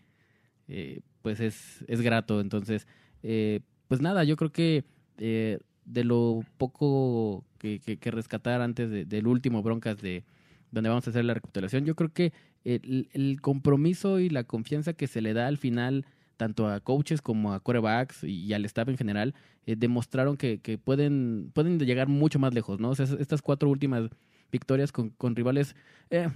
[0.69, 2.41] eh, pues es, es grato.
[2.41, 2.87] Entonces,
[3.23, 4.85] eh, pues nada, yo creo que
[5.19, 10.25] eh, de lo poco que, que- que rescatar antes de- del último Broncas de
[10.73, 12.33] donde vamos a hacer la recapitulación, yo creo que
[12.65, 16.05] el, el compromiso y la confianza que se le da al final
[16.37, 19.35] tanto a coaches como a quarterbacks y, y al staff en general,
[19.67, 22.91] eh, demostraron que, que pueden, pueden llegar mucho más lejos, ¿no?
[22.91, 24.11] O sea, es- estas cuatro últimas
[24.51, 25.77] victorias con, con rivales,
[26.11, 26.29] eh,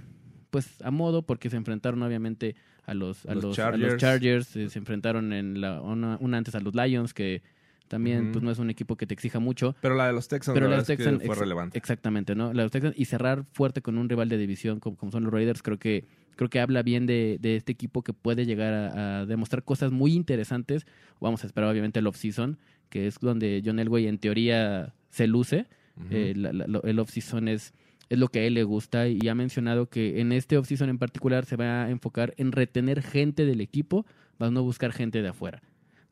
[0.49, 3.97] pues a modo, porque se enfrentaron obviamente a los, a Los los, a los Chargers.
[3.97, 7.41] Chargers, eh, se enfrentaron en la, una, una antes a los Lions, que
[7.87, 9.75] también pues no es un equipo que te exija mucho.
[9.81, 11.77] Pero la de los Texans, Pero la es que Texans, fue relevante.
[11.77, 12.47] Exactamente, ¿no?
[12.53, 15.23] La de los Texans y cerrar fuerte con un rival de división como, como son
[15.23, 18.73] los Raiders, creo que creo que habla bien de, de este equipo que puede llegar
[18.73, 20.85] a, a demostrar cosas muy interesantes.
[21.19, 25.65] Vamos a esperar obviamente el off-season, que es donde John Elway en teoría se luce.
[26.11, 27.73] Eh, la- la- lo- el off-season es,
[28.09, 30.99] es lo que a él le gusta y ha mencionado que en este off-season en
[30.99, 34.05] particular se va a enfocar en retener gente del equipo,
[34.37, 35.63] más no buscar gente de afuera.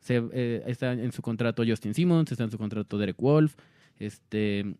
[0.06, 3.54] Se, eh, está en su contrato Justin Simmons, está en su contrato Derek Wolf,
[3.98, 4.76] este,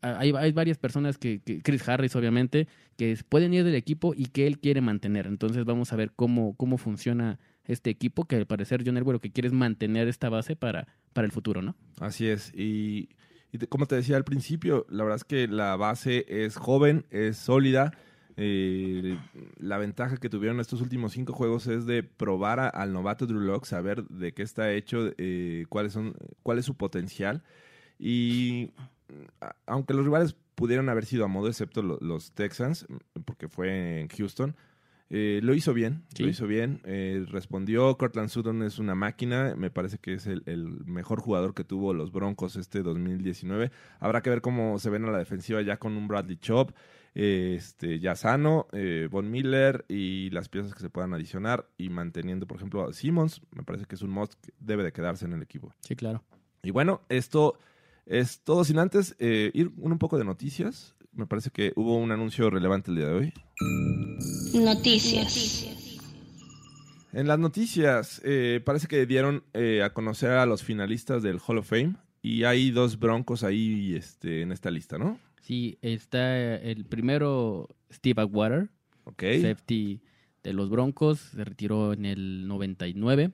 [0.00, 4.46] hay, varias personas que, que- Chris Harris obviamente, que pueden ir del equipo y que
[4.46, 5.26] él quiere mantener.
[5.26, 9.20] Entonces vamos a ver cómo, cómo funciona este equipo, que al parecer John Elway lo
[9.20, 11.74] que quiere es mantener esta base para, para el futuro, ¿no?
[12.00, 12.52] Así es.
[12.54, 13.08] Y,
[13.52, 17.36] y como te decía al principio, la verdad es que la base es joven, es
[17.36, 17.92] sólida.
[18.40, 19.18] Eh,
[19.58, 23.40] la ventaja que tuvieron estos últimos cinco juegos es de probar a- al novato Drew
[23.40, 27.42] Lock, saber de qué está hecho, eh, cuáles son, cuál es su potencial.
[27.98, 28.70] Y
[29.40, 32.86] a- aunque los rivales pudieron haber sido a modo, excepto lo- los Texans,
[33.24, 34.54] porque fue en Houston,
[35.10, 36.22] Eh, lo hizo bien, Sí.
[36.24, 36.82] lo hizo bien.
[36.84, 41.54] eh, respondió, Cortland Sutton es una máquina, me parece que es el, el mejor jugador
[41.54, 43.70] que tuvo los Broncos este 2019.
[44.00, 46.72] Habrá que ver cómo se ven a la defensiva ya con un Bradley Chop,
[47.14, 52.46] este, ya sano, eh, Von Miller y las piezas que se puedan adicionar y manteniendo,
[52.46, 55.32] por ejemplo, a Simmons, me parece que es un must que debe de quedarse en
[55.32, 55.72] el equipo.
[55.80, 56.22] Sí, claro.
[56.62, 57.58] Y bueno, esto
[58.06, 60.94] es todo sin antes eh, ir un, un poco de noticias.
[61.12, 63.32] Me parece que hubo un anuncio relevante el día de hoy.
[64.54, 65.68] Noticias.
[67.12, 71.58] En las noticias, eh, parece que dieron eh, a conocer a los finalistas del Hall
[71.58, 75.18] of Fame y hay dos broncos ahí este, en esta lista, ¿no?
[75.42, 78.70] Sí, está el primero, Steve Atwater,
[79.42, 80.00] safety
[80.42, 83.30] de los Broncos, se retiró en el 99.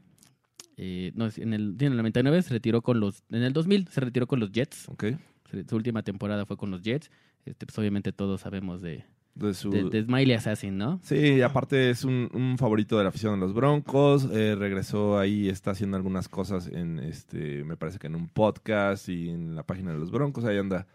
[0.76, 3.22] Eh, no, en el, en el 99 se retiró con los...
[3.30, 4.88] En el 2000 se retiró con los Jets.
[4.88, 5.04] Ok.
[5.50, 7.10] Su, su última temporada fue con los Jets.
[7.44, 10.98] Este, pues obviamente todos sabemos de, De su- de, de Smiley Assassin, ¿no?
[11.02, 14.28] Sí, aparte es un, un favorito de la afición de los Broncos.
[14.32, 19.08] eh, regresó ahí, está haciendo algunas cosas en este, me parece que en un podcast
[19.08, 20.44] y en la página de los Broncos.
[20.44, 20.86] Ahí anda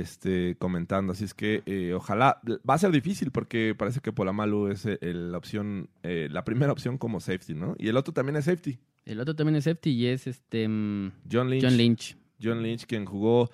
[0.00, 1.12] este, comentando.
[1.12, 2.40] Así es que eh, ojalá.
[2.68, 6.44] Va a ser difícil porque parece que Polamalu es eh, el- la opción, eh, la
[6.44, 7.74] primera opción como safety, ¿no?
[7.78, 8.78] Y el otro también es safety.
[9.04, 11.62] El otro también es safety y es este mm, John Lynch.
[11.64, 12.16] John Lynch.
[12.42, 13.50] John Lynch, quien jugó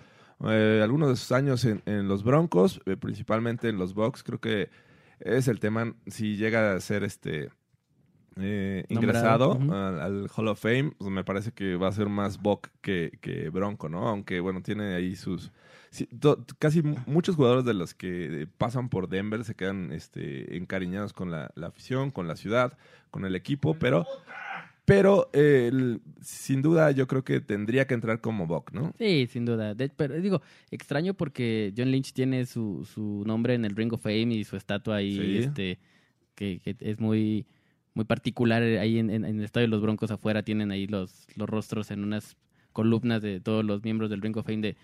[0.49, 4.23] eh, algunos de sus años en, en los Broncos, principalmente en los Bucks.
[4.23, 4.69] Creo que
[5.21, 7.51] es el tema, si llega a ser este
[8.37, 12.41] eh, ingresado al, al Hall of Fame, pues me parece que va a ser más
[12.41, 14.09] Buck que, que Bronco, ¿no?
[14.09, 15.51] Aunque, bueno, tiene ahí sus...
[15.91, 20.57] sí, to- casi mu- muchos jugadores de los que pasan por Denver se quedan este,
[20.57, 22.77] encariñados con la, la afición, con la ciudad,
[23.11, 24.07] con el equipo, pero...
[24.85, 28.95] Pero eh, el- sin duda yo creo que tendría que entrar como Buck, ¿no?
[28.99, 29.75] Sí, sin duda.
[29.75, 34.01] De- pero digo, extraño porque John Lynch tiene su, su nombre en el Ring of
[34.03, 35.39] Fame y su estatua ahí, Sí.
[35.45, 35.79] este,
[36.35, 37.45] que, que es muy,
[37.93, 38.63] muy particular.
[38.63, 41.91] Ahí en, en- en el estadio de los Broncos afuera tienen ahí los, los rostros
[41.91, 42.39] en unas
[42.73, 44.77] columnas de todos los miembros del Ring of Fame de,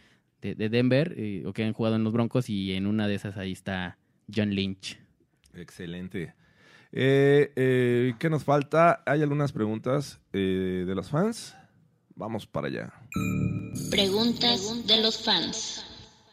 [0.45, 3.15] de, de Denver eh, o que han jugado en los Broncos y en una de
[3.15, 3.97] esas ahí está
[4.35, 4.99] John Lynch.
[5.55, 6.35] Excelente.
[6.93, 9.03] Eh, eh, ¿Qué nos falta?
[9.07, 11.57] Hay algunas preguntas eh, de los fans.
[12.15, 12.93] Vamos para allá.
[13.91, 15.85] Preguntas de los fans.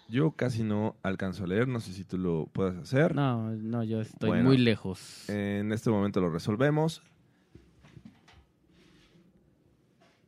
[0.09, 3.15] Yo casi no alcanzo a leer, no sé si tú lo puedes hacer.
[3.15, 4.43] No, no, yo estoy Bueno.
[4.43, 5.29] muy lejos.
[5.29, 7.01] En este momento lo resolvemos.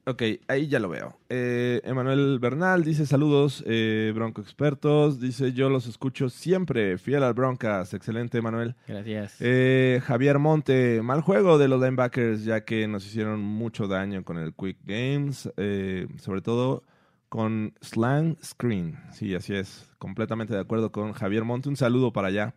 [0.06, 1.18] Ok, ahí ya lo veo.
[1.30, 5.22] Eh, Emanuel Bernal dice saludos, eh, Bronco Expertos.
[5.22, 7.94] Dice yo los escucho siempre, fiel al Broncas.
[7.94, 8.76] Excelente, Emanuel.
[8.86, 9.38] Gracias.
[9.40, 14.38] Eh, Javier Monte, mal juego de los linebackers, ya que nos hicieron mucho daño con
[14.38, 16.84] el Quick Games, eh, sobre todo
[17.30, 19.00] con Slang Screen.
[19.14, 21.70] Sí, así es, completamente de acuerdo con Javier Monte.
[21.70, 22.54] Un saludo para allá.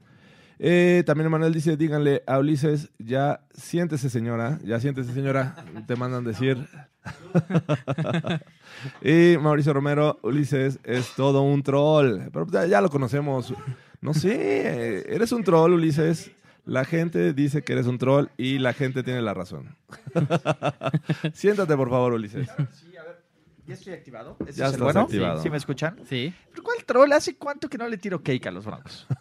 [0.58, 5.54] Eh, también Manuel dice, díganle a Ulises, ya siéntese señora, ya siéntese señora,
[5.86, 6.66] te mandan decir.
[9.02, 13.52] y Mauricio Romero, Ulises es todo un troll, pero ya, ya lo conocemos.
[14.00, 16.30] No sé, eres un troll, Ulises.
[16.64, 19.76] La gente dice que eres un troll y la gente tiene la razón.
[21.32, 22.48] Siéntate, por favor, Ulises.
[23.66, 24.36] ¿Ya estoy activado?
[24.40, 25.00] ¿Este Ya es el bueno?
[25.00, 25.36] activado.
[25.38, 25.96] ¿Sí, ¿Sí me escuchan?
[26.08, 26.32] Sí.
[26.50, 27.12] ¿Pero cuál troll?
[27.12, 29.06] ¿Hace cuánto que no le tiro cake a los Broncos?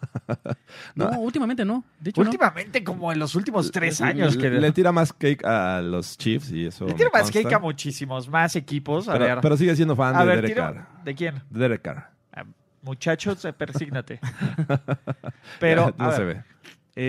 [0.96, 1.84] No, últimamente no.
[2.00, 2.28] De hecho, no.
[2.30, 4.36] Últimamente, como en los últimos tres años.
[4.36, 6.86] que Le, le tira más cake a los Chiefs y eso.
[6.86, 9.08] Le tiro me más cake a muchísimos más equipos.
[9.08, 11.04] A Pero, ver, pero sigue siendo fan a de ver, Derek tiro- Carr.
[11.04, 11.42] ¿De quién?
[11.50, 12.10] De Derek Carr.
[12.32, 12.44] Ah,
[12.82, 14.18] Muchachos, eh, persígnate.
[15.60, 16.44] Pero, Ya, a no se ver, ve.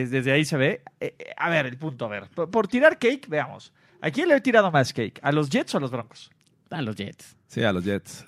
[0.01, 0.81] eh, desde ahí se ve.
[0.99, 2.29] Eh, eh, a ver, el punto, a ver.
[2.33, 3.73] Por, por tirar cake, veamos.
[4.01, 5.19] ¿A quién le he tirado más cake?
[5.23, 6.29] ¿A los Jets o a los Broncos?
[6.69, 7.35] A los Jets.
[7.47, 8.25] Sí, a los Jets.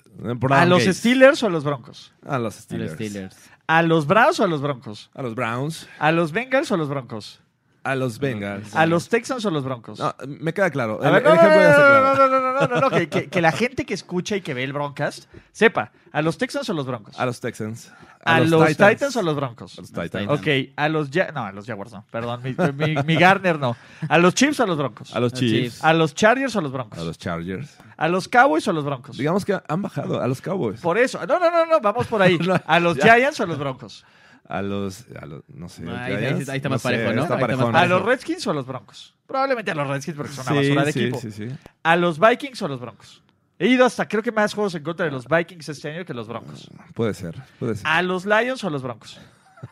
[0.50, 0.96] ¿A los Gates.
[0.98, 2.12] Steelers o a los Broncos?
[2.26, 2.90] A los A Steelers.
[2.90, 3.36] los Steelers.
[3.66, 5.10] ¿A los Browns o a los Broncos?
[5.14, 5.88] A los Browns.
[5.98, 7.40] ¿A los Bengals o a los Broncos?
[7.82, 8.74] A los Bengals.
[8.76, 9.98] ¿A los Texans o los Broncos?
[9.98, 11.02] No, me queda claro.
[11.02, 12.14] El, ver, no, no, ejemplo no, claro.
[12.14, 14.52] no, no, no, no, no, no, que, que- que la gente que escucha y que
[14.52, 17.18] ve el Broncast sepa, ¿a los Texans o los Broncos?
[17.18, 17.90] A los Texans.
[18.22, 19.16] ¿A los, Titans.
[19.16, 19.78] o los Broncos?
[19.78, 20.28] A los Titans.
[20.28, 23.74] Ok, a los Ja- no, a los Jaguars no, perdón, mi, mi, mi Garner no.
[24.10, 25.16] ¿A los Chiefs o a los Broncos?
[25.16, 25.82] A los Chiefs.
[25.82, 26.98] ¿A los Chargers o a los Broncos?
[26.98, 27.78] A los Chargers.
[27.96, 29.16] ¿A los Cowboys o a los Broncos?
[29.16, 30.20] Digamos que han bajado.
[30.20, 30.80] A los Cowboys.
[30.82, 32.38] Por eso, no, no, no, no, vamos por ahí.
[32.66, 33.14] ¿A los ya.
[33.14, 34.04] Giants o a los Broncos?
[34.52, 35.42] A los, a los.
[35.48, 35.82] No sé.
[35.82, 37.22] No, ahí- ahí está No más sé, parejo, ¿no?
[37.22, 37.68] Está Ahí está más parejón.
[37.68, 37.98] ¿A parejo.
[37.98, 39.14] los Redskins o a los Broncos?
[39.26, 41.20] Probablemente a los Redskins porque son una Sí, basura de sí, equipo.
[41.20, 41.48] sí, sí.
[41.84, 43.22] ¿A los Vikings o a los Broncos?
[43.60, 46.14] He ido hasta creo que más juegos en contra de los Vikings este año que
[46.14, 46.68] los Broncos.
[46.94, 47.36] Puede ser.
[47.58, 47.86] Puede ser.
[47.86, 49.20] ¿A los Lions o a los Broncos?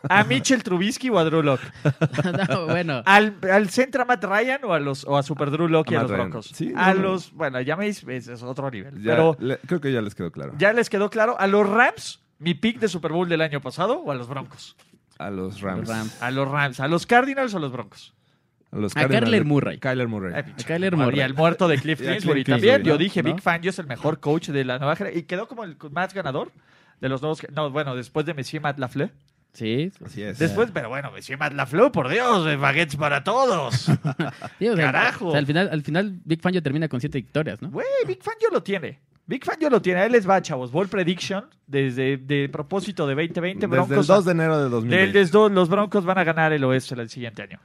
[0.07, 1.63] ¿A Mitchell Trubisky o a Drew Locke?
[2.49, 3.01] No, bueno.
[3.05, 5.95] ¿Al, al centro a Matt Ryan o a, los, o a Super Drew Locke y
[5.95, 6.17] A Matt los.
[6.17, 6.51] Broncos?
[6.53, 7.01] Sí, a no, no.
[7.09, 9.01] los, bueno, ya me dice, es, es otro nivel.
[9.01, 10.53] Ya, pero le- creo que ya les quedó claro.
[10.57, 11.35] ya les quedó claro.
[11.39, 14.75] ¿A los Rams, mi pick de Super Bowl del año pasado o a los Broncos?
[15.17, 15.79] A los Rams.
[15.81, 16.21] Los Rams.
[16.21, 16.79] A los Rams.
[16.79, 18.13] ¿A los Cardinals o a los Broncos?
[18.71, 19.77] Los A Cardinals Kyler Murray.
[19.79, 20.39] Kyler Murray.
[20.39, 21.21] Eh, pinche Kyler Murray, Murray.
[21.21, 22.83] el muerto de Cliff Y a Kingsbury también.
[22.83, 23.33] Yo dije, ¿No?
[23.33, 25.23] Big Fangio es el mejor coach de la nueva generación.
[25.23, 26.51] Y quedó como el más ganador
[27.01, 27.45] de los nuevos.
[27.51, 29.11] No, bueno, después de Messi Matt Lafleur.
[29.53, 29.91] Sí.
[30.05, 30.37] Así es.
[30.39, 33.89] Después, pero bueno, Messi Matt Lafleur, por Dios, baguettes para todos.
[34.59, 35.27] Sí, o sea, Carajo.
[35.27, 37.69] o sea, al, final, al final, Big Fangio termina con siete victorias, ¿no?
[37.69, 38.99] Güey, Big Fangio lo tiene.
[39.25, 40.01] Big Fangio lo tiene.
[40.01, 40.71] Ahí les va, chavos.
[40.71, 43.67] Ball Prediction, desde de propósito de 2020.
[43.67, 45.17] Desde el Broncos 2 de enero de Del 2020.
[45.19, 47.59] des- dos, los Broncos van a ganar el oeste el siguiente año.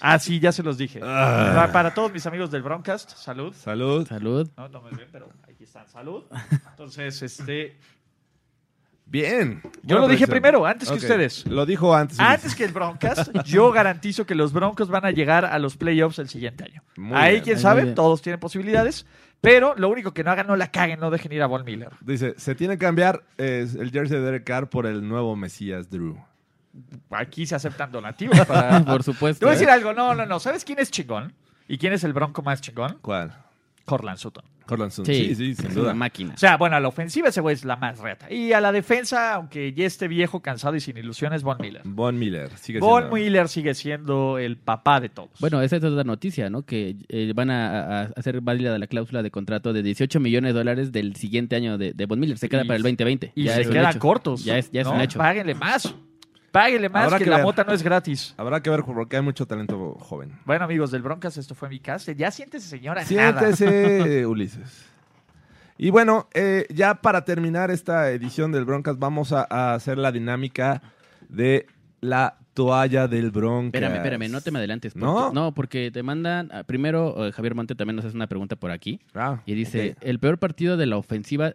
[0.00, 1.00] Ah, sí, ya se los dije.
[1.02, 1.52] Ah.
[1.54, 3.52] Para, para todos mis amigos del Broncast, salud.
[3.54, 4.06] Salud.
[4.06, 4.48] Salud.
[4.56, 6.24] No, no me ven, pero aquí están, salud.
[6.70, 7.78] Entonces, este.
[9.14, 9.62] Bien.
[9.84, 11.46] Yo lo dije primero, antes que ustedes.
[11.46, 12.18] Lo dijo antes.
[12.18, 16.18] Antes que el Broncast, yo garantizo que los Broncos van a llegar a los playoffs
[16.18, 16.82] el siguiente año.
[16.96, 17.44] Muy Ahí, bien.
[17.44, 17.94] quién sabe, bien.
[17.94, 19.06] todos tienen posibilidades.
[19.40, 21.90] Pero lo único que no hagan, no la caguen, no dejen ir a Von Miller.
[22.00, 25.88] Dice, se tiene que cambiar eh, el jersey de Derek Carr por el nuevo Mesías
[25.88, 26.18] Drew.
[27.10, 28.80] Aquí se aceptan donativos para.
[28.84, 29.46] Por Te supuesto.
[29.46, 29.58] voy a ¿eh?
[29.60, 30.40] decir algo, no, no, no.
[30.40, 31.32] ¿Sabes quién es chingón?
[31.68, 32.98] ¿Y quién es el Bronco más chingón?
[33.00, 33.32] ¿Cuál?
[33.84, 34.44] Corland Sutton.
[34.66, 35.14] Cortland Sutton.
[35.14, 35.84] Sí, Sí, sí, sin es duda.
[35.86, 36.34] una máquina.
[36.34, 38.32] O sea, bueno, a la ofensiva ese güey es la más reta.
[38.32, 41.82] Y a la defensa, aunque ya esté viejo, cansado y sin ilusiones, Von Miller.
[41.84, 42.50] Von Miller.
[42.58, 45.30] Sigue Von siendo- Miller sigue siendo el papá de todos.
[45.40, 46.62] Bueno, esa es otra noticia, ¿no?
[46.62, 50.58] Que eh, van a, a hacer válida la cláusula de contrato de 18 millones de
[50.58, 52.38] dólares del siguiente año de, de Von Miller.
[52.38, 53.32] Se queda Y- para el 2020.
[53.34, 53.98] y Ya se quedan hecho.
[53.98, 54.44] cortos.
[54.44, 54.94] Ya es, ya es ¿no?
[54.94, 55.18] un hecho.
[55.18, 55.94] Páguenle más.
[56.54, 57.44] Páguenle más, Habrá que, que la ver.
[57.46, 58.32] mota no es gratis.
[58.36, 60.38] Habrá que ver porque hay mucho talento joven.
[60.44, 62.12] Bueno, amigos del Broncas, esto fue mi casa.
[62.12, 63.02] Ya siéntese, señora.
[63.10, 63.52] Nada.
[63.52, 64.86] Siéntese, Ulises.
[65.76, 70.12] Y bueno, eh, ya para terminar esta edición del Broncas, vamos a, a hacer la
[70.12, 70.80] dinámica
[71.28, 71.66] de
[72.00, 73.74] la toalla del Broncas.
[73.82, 74.94] Espérame, espérame, no te me adelantes.
[74.94, 75.12] ¿No?
[75.16, 76.50] porque- no, porque te mandan.
[76.52, 79.00] ah, Primero, eh, Javier Monte también nos hace una pregunta por aquí.
[79.12, 81.54] Ah, Y dice: el peor partido de la ofensiva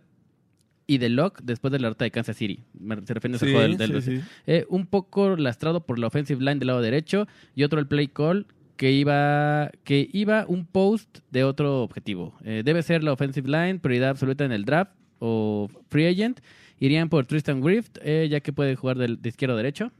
[0.89, 2.63] y de Locke después de la derrota de Kansas City.
[2.77, 4.23] Me- Se refiere a ese juego del- del- sí, sí.
[4.47, 8.07] Eh, un poco lastrado por la offensive line del lado derecho y otro el play
[8.07, 12.33] call que iba que iba un post de otro objetivo.
[12.43, 16.39] Eh, debe ser la offensive line, prioridad absoluta en el draft o free agent.
[16.79, 19.91] Irían por Tristan Grift, eh, ya que puede jugar del- de izquierdo a derecho.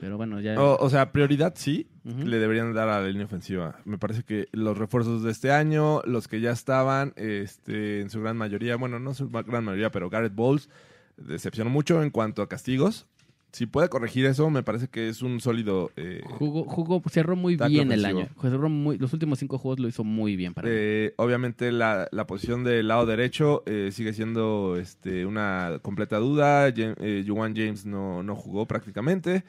[0.00, 0.60] Pero bueno, ya...
[0.60, 2.24] O, o sea, prioridad sí, Ujú.
[2.26, 3.78] le deberían dar a la línea ofensiva.
[3.84, 8.20] Me parece que los refuerzos de este año, los que ya estaban, este, en su
[8.20, 10.68] gran mayoría, bueno, no su gran mayoría, pero Garrett Bowles
[11.16, 13.06] decepcionó mucho en cuanto a castigos.
[13.52, 17.56] Si puede corregir eso, me parece que es un sólido eh, Jugó, jugó, cerró muy
[17.56, 18.20] bien el ofensivo.
[18.20, 18.28] año.
[18.42, 20.68] Cerró muy- los últimos cinco juegos lo hizo muy bien para.
[20.70, 26.68] Eh, obviamente la, la posición del lado derecho eh, sigue siendo este, una completa duda.
[26.68, 29.44] Eh, Juwan James no, no jugó prácticamente.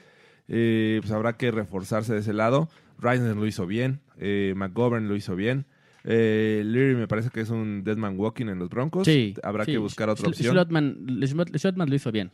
[0.48, 2.70] Eh, pues habrá que reforzarse de ese lado.
[3.00, 4.00] Reisner lo hizo bien.
[4.18, 5.66] Eh, McGovern lo hizo bien.
[6.04, 9.06] Eh, Leary me parece que es un deadman walking en los Broncos.
[9.06, 9.74] Sí, Habrá sí.
[9.74, 10.54] que buscar otra opción.
[10.54, 12.32] Schlotman lo hizo bien.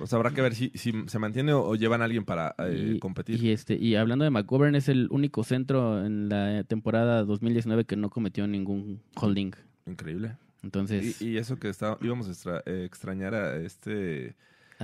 [0.00, 2.54] O sea, habrá que ver si, si se mantiene o, o llevan a alguien para
[2.58, 3.40] eh, y, competir.
[3.42, 7.94] y este y hablando de McGovern es el único centro en la temporada 2019 que
[7.96, 9.52] no cometió ningún holding.
[9.86, 10.36] Increíble.
[10.64, 14.34] Entonces, Y, y eso que está, íbamos a extra- eh, extrañar a este...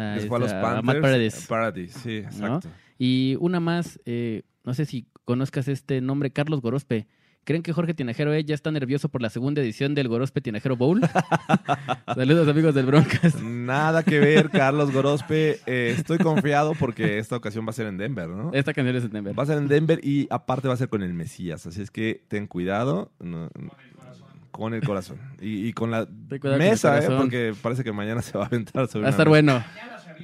[0.00, 0.84] ah, a los Panthers.
[0.84, 1.46] Matt Paradis.
[1.48, 2.68] Paradis, sí, exacto.
[2.98, 7.06] Y una más, eh, no sé si conozcas este nombre, Carlos Gorospe.
[7.44, 10.76] ¿Creen que Jorge Tinajero eh, ya está nervioso por la segunda edición del Gorospe Tinajero
[10.76, 11.00] Bowl?
[12.14, 13.40] Saludos amigos del Broncas.
[13.42, 15.58] Nada que ver, Carlos Gorospe.
[15.66, 18.52] Eh, estoy confiado porque esta ocasión va a ser en Denver, ¿no?
[18.52, 19.36] Esta canción es de Denver.
[19.38, 21.66] Va a ser en Denver y aparte va a ser con el Mesías.
[21.66, 23.10] Así es que ten cuidado.
[23.20, 23.48] no-
[24.50, 25.18] con el corazón.
[25.40, 26.06] Y, y con la
[26.40, 27.08] con mesa, ¿eh?
[27.16, 29.30] Porque parece que mañana se va a aventar sobre Va a estar mesa.
[29.30, 29.64] bueno.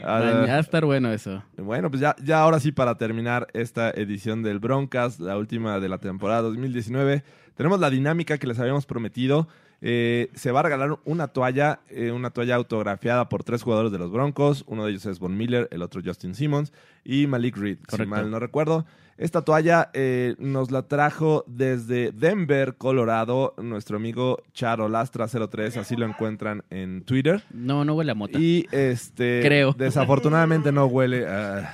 [0.04, 1.42] Ah, Va a estar bueno eso.
[1.56, 5.88] Bueno, pues ya, ya ahora sí para terminar esta edición del Broncas, la última de
[5.88, 7.24] la temporada 2019,
[7.54, 9.48] tenemos la dinámica que les habíamos prometido.
[9.80, 13.98] Eh, se va a regalar una toalla, eh, una toalla autografiada por tres jugadores de
[13.98, 14.64] los Broncos.
[14.66, 16.72] Uno de ellos es Von Miller, el otro Justin Simmons
[17.04, 18.10] y Malik Reed, si Correcto.
[18.10, 18.84] mal no recuerdo.
[19.18, 25.96] Esta toalla eh, nos la trajo desde Denver, Colorado, nuestro amigo Charo Lastra 03, así
[25.96, 27.42] lo encuentran en Twitter.
[27.50, 28.38] No, no huele a mota.
[28.38, 29.40] Y este.
[29.42, 29.72] Creo.
[29.72, 31.70] Desafortunadamente no huele a,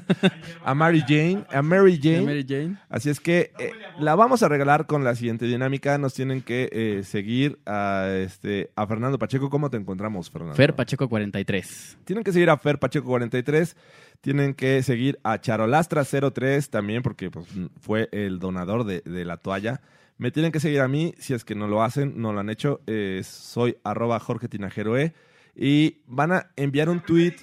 [0.64, 1.44] a Mary Jane.
[1.52, 2.22] A Mary Jane.
[2.22, 2.76] Mary Jane.
[2.88, 5.98] Así es que eh, la vamos a regalar con la siguiente dinámica.
[5.98, 9.50] Nos tienen que eh, seguir a, este, a Fernando Pacheco.
[9.50, 10.56] ¿Cómo te encontramos, Fernando?
[10.56, 11.98] Fer Pacheco 43.
[12.04, 13.76] Tienen que seguir a Fer Pacheco 43.
[14.20, 17.46] Tienen que seguir a Charolastra 03 también, porque pues,
[17.80, 19.80] fue el donador de, la toalla.
[20.18, 22.50] Me tienen que seguir a mí, si es que no lo hacen, no lo han
[22.50, 22.82] hecho.
[22.86, 25.14] Eh, soy arroba Jorge Tinajeroe.
[25.56, 27.36] Y van a enviar un tweet.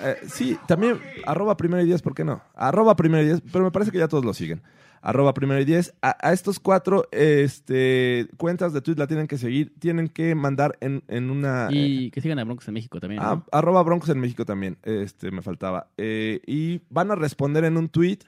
[0.00, 2.42] Eh, sí, también arroba primero y diez, ¿por qué no?
[2.54, 4.62] Arroba pero me parece que ya todos lo siguen.
[5.02, 5.92] Arroba primero y diez.
[6.00, 9.72] A, a estos cuatro este, cuentas de tweet la tienen que seguir.
[9.78, 11.68] Tienen que mandar en, en una...
[11.70, 13.20] eh, Y que sigan a Broncos en México también.
[13.22, 13.46] Ah, ¿no?
[13.52, 15.88] arroba Broncos en México también, este, me faltaba.
[15.96, 18.18] Eh, y van a responder en un tweet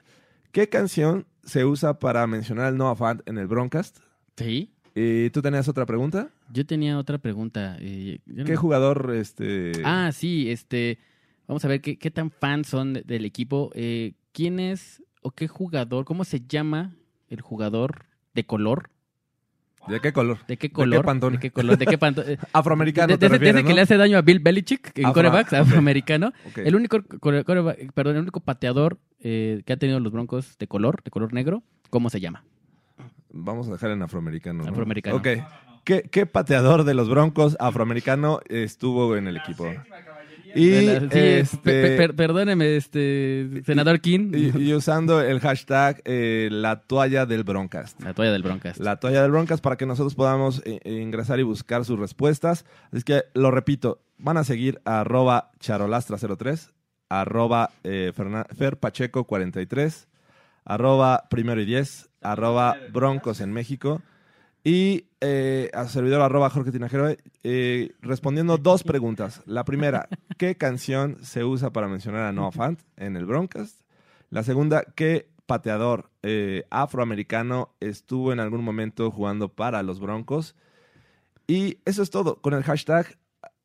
[0.51, 3.99] qué canción se usa para mencionar al Noah Fant en el Broncast.
[4.37, 4.71] Sí.
[4.93, 6.29] ¿Y tú tenías otra pregunta?
[6.51, 7.77] Yo tenía otra pregunta.
[7.79, 10.99] eh, no- ¿Qué jugador este Ah, sí, este.
[11.47, 13.71] Vamos a ver qué, qué tan fans son de- del equipo.
[13.75, 16.05] Eh, ¿Quién es o qué jugador?
[16.05, 16.93] ¿Cómo se llama
[17.29, 18.05] el jugador
[18.35, 18.91] de color?
[19.87, 20.37] de qué color?
[20.47, 21.03] ¿De qué qué color?
[21.05, 21.33] pantón?
[21.33, 21.77] ¿De qué color?
[21.77, 22.25] ¿De qué pantón?
[22.29, 25.05] Eh, Afroamericano de, te de de ese que le hace daño a Bill Belichick en
[25.05, 26.31] Afro- corebacks, afroamericano.
[26.55, 31.01] El único, coreback- perdón, el único pateador eh, que ha tenido los Broncos de color,
[31.03, 32.43] de color negro, ¿cómo se llama?
[33.29, 34.63] Vamos a dejar en afroamericano.
[34.63, 34.69] ¿no?
[34.69, 35.17] Afroamericano.
[35.17, 35.27] Ok.
[35.83, 39.65] ¿Qué, qué pateador de los Broncos afroamericano estuvo en el equipo?
[40.55, 44.31] Y, sí, este, pe- pe- per- perdóneme, este, senador King.
[44.33, 48.01] y- y usando el hashtag eh, la toalla del Broncast.
[48.01, 48.79] La toalla del Broncas.
[48.79, 52.65] La toalla del Broncas para que nosotros podamos eh, eh, ingresar y buscar sus respuestas.
[52.91, 56.71] Así que lo repito, van a seguir a arroba charolastra03,
[57.09, 60.07] arroba eh, Ferna- ferpacheco43,
[60.65, 64.01] arroba primero y diez, arroba broncos en México
[64.65, 69.41] y eh, a su servidor arroba Jorge Tinajero eh, respondiendo dos preguntas.
[69.45, 73.81] La primera, ¿qué canción se usa para mencionar a Noah Fant en el Broncast?
[74.31, 80.55] La segunda, ¿qué pateador eh, afroamericano estuvo en algún momento jugando para los Broncos?
[81.47, 83.19] Y eso es todo, con el hashtag,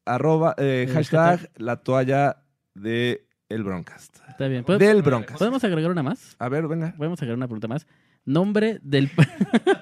[0.04, 1.50] arroba, eh, hashtag hashtag.
[1.56, 2.42] la toalla
[2.74, 4.18] de el Broncast.
[4.28, 4.64] Está bien.
[4.66, 5.38] ¿Pod- Del Broncas.
[5.38, 6.36] ¿Podemos agregar una más?
[6.38, 6.92] A ver, venga.
[6.96, 7.86] Podemos agregar una pregunta más.
[8.26, 9.10] Nombre del...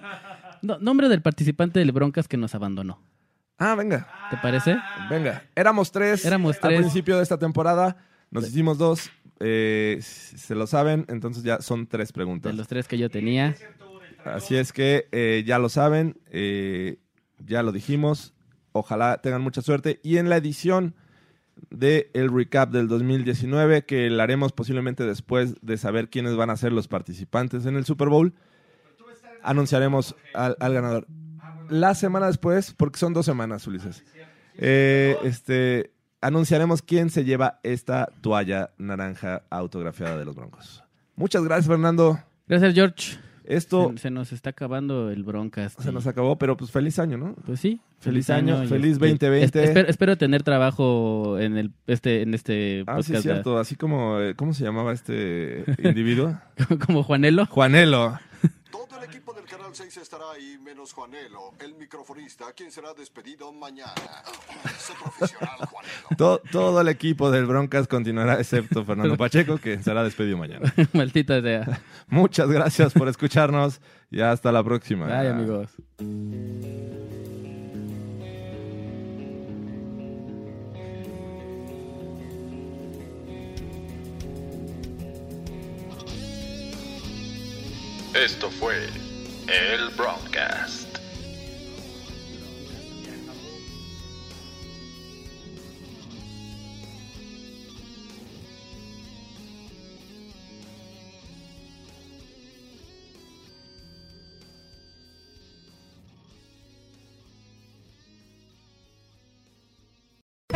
[0.62, 3.00] No, nombre del participante del Broncas que nos abandonó.
[3.58, 4.76] Ah, venga, ¿Te parece?
[5.10, 5.42] venga.
[5.56, 6.80] Éramos tres, Éramos al tres.
[6.80, 7.96] principio de esta temporada.
[8.30, 9.10] Nos hicimos dos.
[9.40, 12.54] eh, se lo saben, entonces ya son tres De preguntas.
[12.54, 13.54] los tres que yo tenía.
[14.24, 16.98] Así es que eh, ya lo saben, eh,
[17.44, 18.34] ya lo dijimos.
[18.72, 20.00] Ojalá tengan mucha suerte.
[20.02, 20.94] Y en la edición
[21.70, 26.56] de el recap del 2019, que la haremos posiblemente después de saber quiénes van a
[26.56, 28.34] ser los participantes en el Super Bowl,
[29.48, 31.06] anunciaremos al, al ganador.
[31.68, 34.04] La semana después, porque son dos semanas, Ulises,
[34.56, 40.82] eh, este, anunciaremos quién se lleva esta toalla naranja autografiada de los Broncos.
[41.16, 42.18] Muchas gracias, Fernando.
[42.46, 43.18] Gracias, George.
[43.44, 45.74] Esto Se, se nos está acabando el Broncas.
[45.78, 47.34] se nos acabó, pero pues feliz año, ¿no?
[47.46, 47.80] Pues sí.
[47.98, 49.42] Feliz año, feliz y- 2020.
[49.42, 53.58] es- espero, espero tener trabajo en el este en este Ah, sí, podcast cierto.
[53.58, 56.38] Así como, eh, ¿cómo se llamaba este individuo?
[56.86, 57.46] como Juanelo.
[57.46, 58.18] Juanelo.
[58.70, 63.94] Todo el equipo Canal 6 estará ahí, menos Juanelo, el microfonista, quien será despedido mañana.
[64.78, 66.08] Sé profesional, Juanelo.
[66.18, 70.72] To- todo el equipo del Broncas continuará, excepto Fernando Pacheco, que será despedido mañana.
[70.92, 71.80] Maldita sea.
[72.08, 73.80] Muchas gracias por escucharnos
[74.10, 75.06] y hasta la próxima.
[75.06, 75.70] Bye, amigos.
[88.14, 88.86] Esto fue
[89.48, 90.87] el Broadcast.